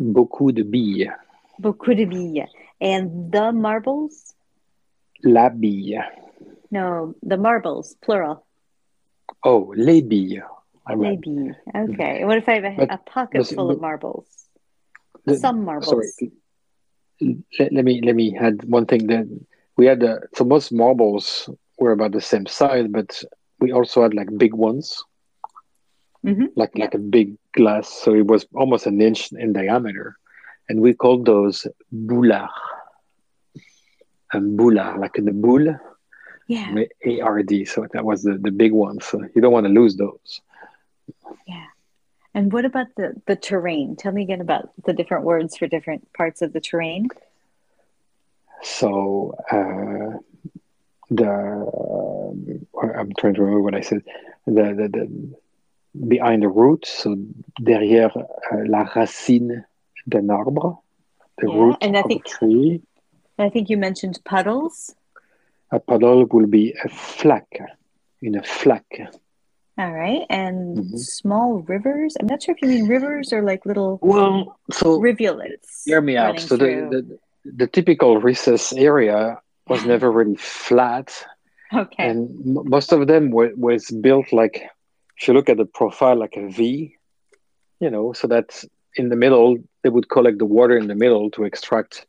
Beaucoup 0.00 0.52
de 0.52 0.62
billes. 0.62 1.10
Billes. 1.70 2.48
And 2.80 3.30
the 3.32 3.52
marbles? 3.52 4.34
La 5.24 5.48
bille. 5.50 6.02
No, 6.70 7.14
the 7.22 7.36
marbles, 7.36 7.94
plural. 8.02 8.44
Oh, 9.44 9.72
les 9.76 10.02
billes. 10.02 10.42
I 10.86 10.94
Les 10.94 11.10
read. 11.10 11.20
billes. 11.20 11.54
Okay. 11.74 12.24
What 12.24 12.38
if 12.38 12.48
I 12.48 12.54
have 12.54 12.64
a, 12.64 12.74
But- 12.76 12.92
a 12.92 12.98
pocket 12.98 13.38
but- 13.48 13.54
full 13.54 13.70
of 13.70 13.80
marbles? 13.80 14.26
The- 15.24 15.36
Some 15.36 15.64
marbles. 15.64 15.88
Sorry. 16.16 16.32
Let, 17.58 17.72
let 17.72 17.84
me 17.84 18.00
let 18.02 18.16
me 18.16 18.36
add 18.36 18.64
one 18.64 18.86
thing. 18.86 19.06
That 19.06 19.28
we 19.76 19.86
had 19.86 20.02
uh, 20.02 20.16
so 20.34 20.42
most 20.44 20.72
marbles 20.72 21.48
were 21.78 21.92
about 21.92 22.10
the 22.10 22.20
same 22.20 22.46
size, 22.46 22.88
but 22.90 23.22
we 23.60 23.70
also 23.70 24.02
had 24.02 24.12
like 24.14 24.26
big 24.36 24.54
ones, 24.54 25.04
Mhm. 26.26 26.48
like 26.56 26.72
Yeah. 26.74 26.84
like 26.84 26.94
a 26.94 26.98
big 26.98 27.36
glass. 27.54 27.88
So 27.88 28.14
it 28.14 28.26
was 28.26 28.46
almost 28.54 28.86
an 28.86 29.00
inch 29.00 29.30
in 29.32 29.52
diameter, 29.52 30.16
and 30.68 30.80
we 30.80 30.94
call 30.94 31.22
those 31.22 31.66
boulards. 31.90 32.52
And 34.34 34.56
boulard, 34.56 34.98
like 34.98 35.12
the 35.12 35.30
boule, 35.30 35.78
Yeah. 36.46 36.74
A 37.04 37.20
R 37.20 37.42
D. 37.42 37.64
So 37.64 37.86
that 37.92 38.04
was 38.04 38.22
the, 38.22 38.38
the 38.38 38.50
big 38.50 38.72
one. 38.72 39.00
So 39.00 39.20
you 39.34 39.40
don't 39.40 39.52
want 39.52 39.66
to 39.66 39.72
lose 39.72 39.96
those. 39.96 40.40
Yeah. 41.46 41.66
And 42.34 42.52
what 42.52 42.64
about 42.64 42.88
the, 42.96 43.14
the 43.26 43.36
terrain? 43.36 43.96
Tell 43.96 44.12
me 44.12 44.22
again 44.22 44.40
about 44.40 44.70
the 44.84 44.92
different 44.92 45.24
words 45.24 45.56
for 45.56 45.66
different 45.66 46.12
parts 46.14 46.42
of 46.42 46.52
the 46.52 46.60
terrain. 46.60 47.08
So 48.62 49.34
uh, 49.50 50.18
the 51.10 51.30
um, 51.30 52.66
I'm 52.82 53.12
trying 53.18 53.34
to 53.34 53.42
remember 53.42 53.62
what 53.62 53.74
I 53.74 53.80
said. 53.80 54.02
The, 54.46 54.74
the, 54.74 54.88
the 54.88 55.36
behind 56.08 56.42
the 56.42 56.48
root, 56.48 56.86
so 56.86 57.16
derrière 57.60 58.16
uh, 58.16 58.62
la 58.66 58.84
racine 58.94 59.64
d'un 60.08 60.30
arbre, 60.30 60.78
the 61.38 61.48
Yeah, 61.48 61.56
root 61.58 61.76
and 61.80 61.96
I 61.96 62.00
of 62.00 62.06
think- 62.06 62.26
a 62.26 62.28
tree. 62.28 62.82
I 63.38 63.48
think 63.48 63.70
you 63.70 63.76
mentioned 63.76 64.20
puddles. 64.24 64.94
A 65.70 65.80
puddle 65.80 66.26
will 66.26 66.46
be 66.46 66.74
a 66.84 66.88
flaque, 66.88 67.60
in 68.20 68.34
a 68.36 68.42
flaque. 68.42 69.08
All 69.78 69.90
right. 69.90 70.26
And 70.28 70.76
Mhm. 70.78 70.98
small 70.98 71.60
rivers. 71.66 72.14
I'm 72.20 72.26
not 72.26 72.42
sure 72.42 72.54
if 72.54 72.60
you 72.62 72.68
mean 72.68 72.86
rivers 72.86 73.32
or 73.32 73.42
like 73.42 73.64
little 73.64 73.98
Well, 74.02 74.58
so 74.70 74.98
rivulets. 75.00 75.82
hear 75.86 76.02
me 76.02 76.16
out. 76.18 76.38
So 76.40 76.56
the, 76.56 76.66
the 76.92 77.18
the 77.44 77.66
typical 77.66 78.18
recess 78.20 78.72
area 78.74 79.40
was 79.66 79.84
never 79.84 80.12
really 80.12 80.36
flat. 80.36 81.08
okay. 81.74 82.04
and 82.10 82.18
m- 82.46 82.68
most 82.68 82.92
of 82.92 83.06
them 83.06 83.30
were, 83.30 83.50
was 83.56 83.90
built 83.90 84.30
like 84.30 84.56
if 85.18 85.26
you 85.26 85.32
look 85.32 85.48
at 85.48 85.56
the 85.56 85.64
profile 85.64 86.16
like 86.16 86.36
a 86.36 86.46
v 86.46 86.94
you 87.80 87.88
know 87.90 88.12
so 88.12 88.28
that 88.28 88.62
in 89.00 89.08
the 89.08 89.16
middle 89.16 89.56
they 89.82 89.90
would 89.90 90.08
collect 90.08 90.38
the 90.38 90.46
water 90.46 90.76
in 90.76 90.86
the 90.88 90.94
middle 90.94 91.30
to 91.30 91.44
extract 91.44 92.06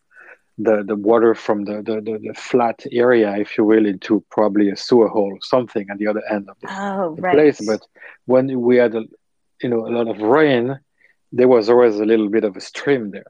the, 0.58 0.84
the 0.86 0.96
water 0.96 1.34
from 1.36 1.66
the, 1.66 1.76
the, 1.82 1.96
the, 2.02 2.20
the 2.28 2.34
flat 2.36 2.86
area 2.92 3.36
if 3.38 3.58
you 3.58 3.64
will 3.66 3.86
into 3.86 4.24
probably 4.30 4.70
a 4.70 4.76
sewer 4.76 5.08
hole 5.08 5.32
or 5.34 5.40
something 5.42 5.88
at 5.90 5.98
the 5.98 6.08
other 6.08 6.24
end 6.30 6.50
of 6.50 6.58
the, 6.62 6.70
oh, 6.70 7.16
the 7.16 7.22
right. 7.22 7.34
place 7.34 7.60
but 7.66 7.82
when 8.26 8.60
we 8.62 8.78
had 8.78 8.96
a, 8.96 9.04
you 9.62 9.70
know 9.70 9.86
a 9.88 9.90
lot 9.98 10.08
of 10.08 10.20
rain 10.22 10.80
there 11.32 11.48
was 11.48 11.70
always 11.70 11.96
a 12.00 12.06
little 12.06 12.30
bit 12.30 12.44
of 12.44 12.56
a 12.56 12.62
stream 12.62 13.12
there 13.12 13.26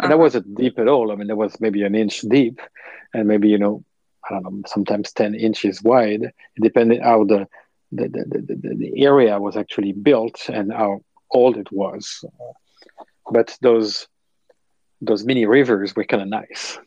and 0.00 0.10
that 0.10 0.16
Uh-huh. 0.16 0.22
wasn't 0.24 0.54
deep 0.56 0.78
at 0.78 0.88
all. 0.88 1.10
I 1.12 1.14
mean, 1.16 1.28
that 1.28 1.36
was 1.36 1.60
maybe 1.60 1.82
an 1.84 1.94
inch 1.94 2.20
deep, 2.22 2.60
and 3.14 3.28
maybe 3.28 3.48
you 3.48 3.58
know, 3.58 3.84
I 4.28 4.34
don't 4.34 4.42
know, 4.44 4.62
sometimes 4.66 5.12
ten 5.12 5.34
inches 5.34 5.82
wide. 5.82 6.32
depending 6.60 7.00
how 7.02 7.24
the, 7.24 7.46
the, 7.92 8.08
the, 8.08 8.56
the, 8.62 8.74
the 8.76 9.04
area 9.04 9.38
was 9.40 9.56
actually 9.56 9.92
built 9.92 10.48
and 10.48 10.72
how 10.72 11.00
old 11.30 11.56
it 11.56 11.70
was. 11.72 12.24
But 13.30 13.56
those 13.62 14.08
those 15.00 15.24
mini 15.24 15.44
rivers 15.46 15.94
were 15.94 16.04
kind 16.04 16.22
of 16.22 16.28
nice 16.28 16.78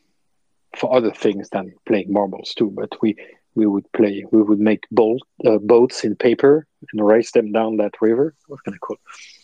for 0.75 0.95
other 0.95 1.11
things 1.11 1.49
than 1.49 1.73
playing 1.87 2.11
marbles 2.11 2.53
too. 2.53 2.69
But 2.71 2.95
we 3.01 3.15
we 3.55 3.65
would 3.65 3.91
play, 3.91 4.23
we 4.31 4.43
would 4.43 4.59
make 4.59 4.83
boat, 4.91 5.19
uh, 5.43 5.57
boats 5.57 6.03
in 6.03 6.15
paper 6.15 6.67
and 6.93 7.03
race 7.03 7.31
them 7.31 7.51
down 7.51 7.77
that 7.77 7.95
river. 8.01 8.27
It 8.27 8.51
was 8.51 8.61
kind 8.61 8.75
of 8.75 8.81
cool. 8.81 8.97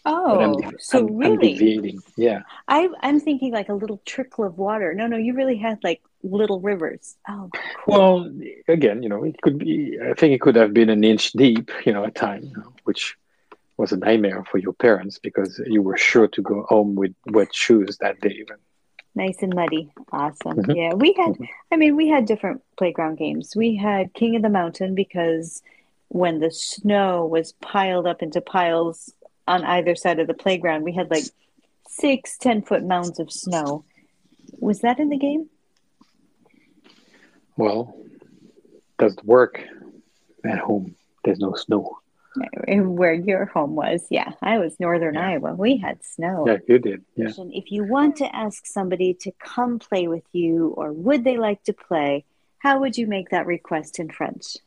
But 0.05 0.11
I'm 0.43 0.49
Oh, 0.51 0.71
so 0.77 0.97
I'm- 0.99 1.07
I'm 1.07 1.17
really, 1.17 1.53
deviating. 1.55 1.99
Yeah. 2.15 2.41
I, 2.67 2.89
I'm 3.01 3.19
thinking 3.19 3.51
like 3.51 3.69
a 3.69 3.73
little 3.73 3.99
trickle 4.05 4.43
of 4.45 4.59
water. 4.59 4.93
No, 4.93 5.07
no, 5.07 5.17
you 5.17 5.33
really 5.33 5.55
had 5.57 5.79
like 5.83 5.99
little 6.21 6.59
rivers. 6.59 7.15
Oh, 7.27 7.49
cool. 7.85 7.93
Well, 7.95 8.31
again, 8.67 9.01
you 9.01 9.09
know, 9.09 9.23
it 9.23 9.41
could 9.41 9.57
be. 9.57 9.97
I 9.99 10.13
think 10.13 10.33
it 10.35 10.41
could 10.41 10.57
have 10.57 10.75
been 10.75 10.89
an 10.91 11.03
inch 11.03 11.31
deep, 11.31 11.71
you 11.83 11.91
know, 11.91 12.03
at 12.05 12.13
time, 12.13 12.51
which 12.83 13.17
was 13.83 13.91
a 13.91 13.97
nightmare 13.97 14.45
for 14.49 14.59
your 14.59 14.71
parents 14.71 15.19
because 15.19 15.61
you 15.67 15.81
were 15.81 15.97
sure 15.97 16.29
to 16.29 16.41
go 16.41 16.65
home 16.69 16.95
with 16.95 17.13
wet 17.31 17.53
shoes 17.53 17.97
that 17.97 18.17
day. 18.21 18.45
Nice 19.13 19.39
and 19.41 19.53
muddy. 19.53 19.91
Awesome. 20.09 20.55
Mhm. 20.55 20.73
Yeah, 20.73 20.93
we 20.93 21.11
had, 21.11 21.33
Mhm. 21.33 21.49
I 21.69 21.75
mean, 21.75 21.97
we 21.97 22.07
had 22.07 22.25
different 22.25 22.61
playground 22.77 23.17
games. 23.17 23.57
We 23.57 23.75
had 23.75 24.13
King 24.13 24.37
of 24.37 24.41
the 24.41 24.47
Mountain 24.49 24.95
because 24.95 25.61
when 26.07 26.39
the 26.39 26.49
snow 26.49 27.25
was 27.25 27.51
piled 27.73 28.07
up 28.07 28.23
into 28.23 28.39
piles 28.39 29.13
on 29.49 29.65
either 29.65 29.95
side 29.95 30.19
of 30.19 30.27
the 30.27 30.33
playground, 30.33 30.83
we 30.83 30.93
had 30.93 31.11
like 31.11 31.25
six 31.89 32.37
10 32.37 32.61
foot 32.61 32.85
mounds 32.85 33.19
of 33.19 33.33
snow. 33.33 33.83
Was 34.61 34.79
that 34.79 34.97
in 34.97 35.09
the 35.09 35.17
game? 35.17 35.49
Well, 37.57 37.97
doesn't 38.97 39.25
work 39.25 39.61
at 40.45 40.59
home. 40.59 40.95
There's 41.25 41.39
no 41.39 41.53
snow. 41.55 41.99
Where 42.67 43.13
your 43.13 43.45
home 43.45 43.75
was. 43.75 44.05
Yeah, 44.09 44.31
I 44.41 44.57
was 44.57 44.79
Northern 44.79 45.13
Yeah. 45.15 45.29
Iowa. 45.29 45.53
We 45.53 45.77
had 45.77 46.03
snow. 46.03 46.45
Yeah, 46.47 46.57
you 46.67 46.79
did. 46.79 47.03
Yeah. 47.15 47.29
If 47.51 47.71
you 47.71 47.83
want 47.83 48.15
to 48.17 48.35
ask 48.35 48.65
somebody 48.65 49.13
to 49.21 49.31
come 49.39 49.77
play 49.79 50.07
with 50.07 50.23
you 50.31 50.69
or 50.69 50.91
would 50.91 51.23
they 51.23 51.37
like 51.37 51.63
to 51.65 51.73
play, 51.73 52.25
how 52.57 52.79
would 52.79 52.97
you 52.97 53.07
make 53.07 53.29
that 53.29 53.45
request 53.45 53.99
in 53.99 54.09
French? 54.09 54.57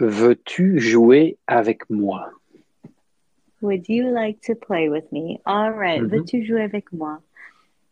Veux-tu 0.00 0.80
jouer 0.80 1.36
avec 1.46 1.88
moi? 1.90 2.30
Would 3.60 3.88
you 3.88 4.10
like 4.10 4.40
to 4.46 4.54
play 4.54 4.88
with 4.88 5.12
me? 5.12 5.40
All 5.44 5.70
right. 5.70 6.00
Mhm. 6.00 6.10
Veux-tu 6.10 6.44
jouer 6.44 6.64
avec 6.64 6.90
moi? 6.92 7.18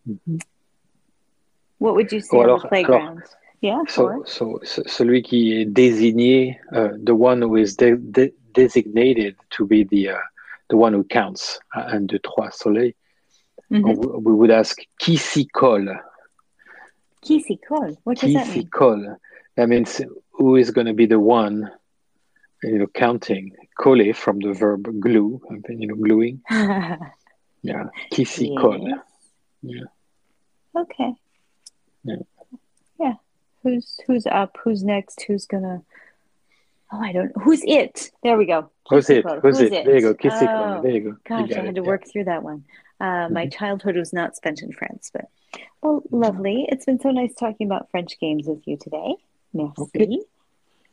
Mhm. 0.08 0.40
What 1.78 1.94
would 1.94 2.10
you 2.10 2.20
say 2.20 2.38
Oh, 2.38 2.50
on 2.54 2.58
the 2.60 2.68
playground? 2.68 3.22
Yeah, 3.60 3.80
So, 3.88 4.02
sure. 4.08 4.22
so, 4.26 4.60
ce- 4.62 4.82
celui 4.86 5.22
qui 5.22 5.52
est 5.60 5.64
désigné, 5.66 6.58
uh, 6.72 6.90
the 7.04 7.14
one 7.14 7.42
who 7.42 7.56
is 7.56 7.76
de- 7.76 7.96
de- 7.96 8.32
designated 8.54 9.36
to 9.50 9.66
be 9.66 9.84
the 9.84 10.10
uh, 10.10 10.18
the 10.68 10.76
one 10.76 10.92
who 10.94 11.02
counts. 11.04 11.58
Uh, 11.74 11.94
un, 11.94 12.06
deux, 12.06 12.18
trois, 12.20 12.50
soleil. 12.50 12.94
Mhm. 13.70 13.82
We- 13.84 14.20
We 14.24 14.34
would 14.34 14.50
ask 14.50 14.78
qui 14.98 15.16
s'y 15.16 15.46
colle. 15.46 15.98
Qui 17.22 17.40
s'y 17.40 17.58
colle? 17.58 17.96
What 18.04 18.14
does 18.20 18.30
Qui 18.30 18.34
that 18.34 18.46
s'y 18.46 18.58
mean? 18.60 18.68
colle. 18.70 19.16
That 19.56 19.68
means 19.68 20.00
who 20.32 20.56
is 20.56 20.70
going 20.70 20.86
to 20.86 20.94
be 20.94 21.06
the 21.06 21.18
one, 21.18 21.70
you 22.62 22.78
know, 22.78 22.86
counting. 22.94 23.52
Coller 23.76 24.12
from 24.14 24.38
the 24.40 24.52
verb 24.52 24.86
glue, 25.00 25.40
you 25.68 25.86
know, 25.88 25.96
gluing. 25.96 26.40
Yeah. 27.62 27.88
Qui 28.12 28.24
s'y 28.24 28.54
colle. 28.54 28.94
Yeah. 29.62 29.86
Okay. 30.76 31.12
Yeah. 32.04 32.22
Who's 33.68 34.00
who's 34.06 34.26
up? 34.26 34.56
Who's 34.64 34.82
next? 34.82 35.22
Who's 35.24 35.44
gonna? 35.46 35.82
Oh, 36.90 37.00
I 37.00 37.12
don't. 37.12 37.32
Who's 37.42 37.62
it? 37.66 38.10
There 38.22 38.38
we 38.38 38.46
go. 38.46 38.70
Who's 38.88 39.10
it? 39.10 39.22
colle? 39.24 39.40
Who's 39.40 39.60
it? 39.60 39.70
There 39.84 39.94
you 39.96 40.00
go. 40.00 40.14
S'y 40.14 40.46
Oh. 40.48 40.80
There 40.80 40.90
you 40.92 41.00
go. 41.00 41.16
Gosh, 41.24 41.50
got 41.50 41.58
I 41.58 41.60
had 41.60 41.66
it, 41.66 41.74
to 41.74 41.82
yeah. 41.82 41.86
work 41.86 42.04
through 42.10 42.24
that 42.24 42.42
one. 42.42 42.64
Uh, 42.98 43.28
my 43.28 43.46
Mhm. 43.46 43.52
childhood 43.52 43.96
was 43.96 44.12
not 44.14 44.34
spent 44.36 44.62
in 44.62 44.72
France, 44.72 45.10
but 45.12 45.26
well, 45.82 46.02
lovely. 46.10 46.66
It's 46.70 46.86
been 46.86 46.98
so 46.98 47.10
nice 47.10 47.34
talking 47.34 47.66
about 47.66 47.90
French 47.90 48.18
games 48.18 48.46
with 48.46 48.66
you 48.66 48.78
today. 48.78 49.16
Merci. 49.52 49.82
Okay. 49.82 50.18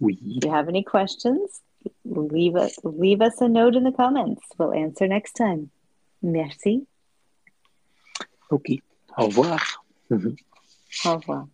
Oui. 0.02 0.20
If 0.38 0.44
you 0.44 0.52
have 0.52 0.68
any 0.68 0.84
questions, 0.84 1.62
leave 2.04 2.58
us 2.58 2.78
leave 2.84 3.22
us 3.22 3.40
a 3.40 3.48
note 3.48 3.76
in 3.78 3.84
the 3.86 3.94
comments. 3.94 4.44
We'll 4.58 4.74
answer 4.74 5.08
next 5.08 5.34
time. 5.34 5.72
Merci. 6.22 6.86
Ok. 8.52 8.68
Au 9.18 9.28
revoir. 9.28 9.62
Mhm. 10.12 10.38
Au 11.06 11.14
revoir. 11.16 11.48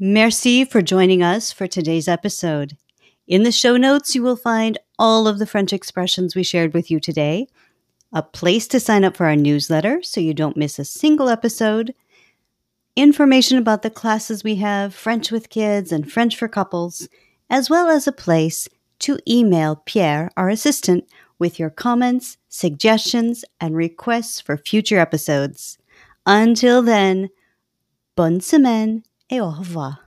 Merci 0.00 0.64
for 0.64 0.82
joining 0.82 1.22
us 1.22 1.52
for 1.52 1.68
today's 1.68 2.08
episode. 2.08 2.76
In 3.28 3.44
the 3.44 3.52
show 3.52 3.76
notes, 3.76 4.12
you 4.12 4.24
will 4.24 4.34
find 4.34 4.76
all 4.98 5.28
of 5.28 5.38
the 5.38 5.46
French 5.46 5.72
expressions 5.72 6.34
we 6.34 6.42
shared 6.42 6.74
with 6.74 6.90
you 6.90 6.98
today, 6.98 7.46
a 8.12 8.20
place 8.20 8.66
to 8.66 8.80
sign 8.80 9.04
up 9.04 9.16
for 9.16 9.26
our 9.26 9.36
newsletter 9.36 10.02
so 10.02 10.20
you 10.20 10.34
don't 10.34 10.56
miss 10.56 10.80
a 10.80 10.84
single 10.84 11.28
episode, 11.28 11.94
information 12.96 13.56
about 13.56 13.82
the 13.82 13.90
classes 13.90 14.42
we 14.42 14.56
have 14.56 14.92
French 14.92 15.30
with 15.30 15.48
kids 15.48 15.92
and 15.92 16.10
French 16.10 16.36
for 16.36 16.48
couples, 16.48 17.08
as 17.48 17.70
well 17.70 17.88
as 17.88 18.08
a 18.08 18.12
place 18.12 18.68
to 18.98 19.20
email 19.28 19.80
Pierre, 19.86 20.28
our 20.36 20.48
assistant, 20.48 21.08
with 21.38 21.60
your 21.60 21.70
comments, 21.70 22.36
suggestions, 22.48 23.44
and 23.60 23.76
requests 23.76 24.40
for 24.40 24.56
future 24.56 24.98
episodes. 24.98 25.78
Until 26.26 26.82
then, 26.82 27.30
bonne 28.16 28.40
semaine 28.40 29.04
et 29.34 29.40
au. 29.40 30.03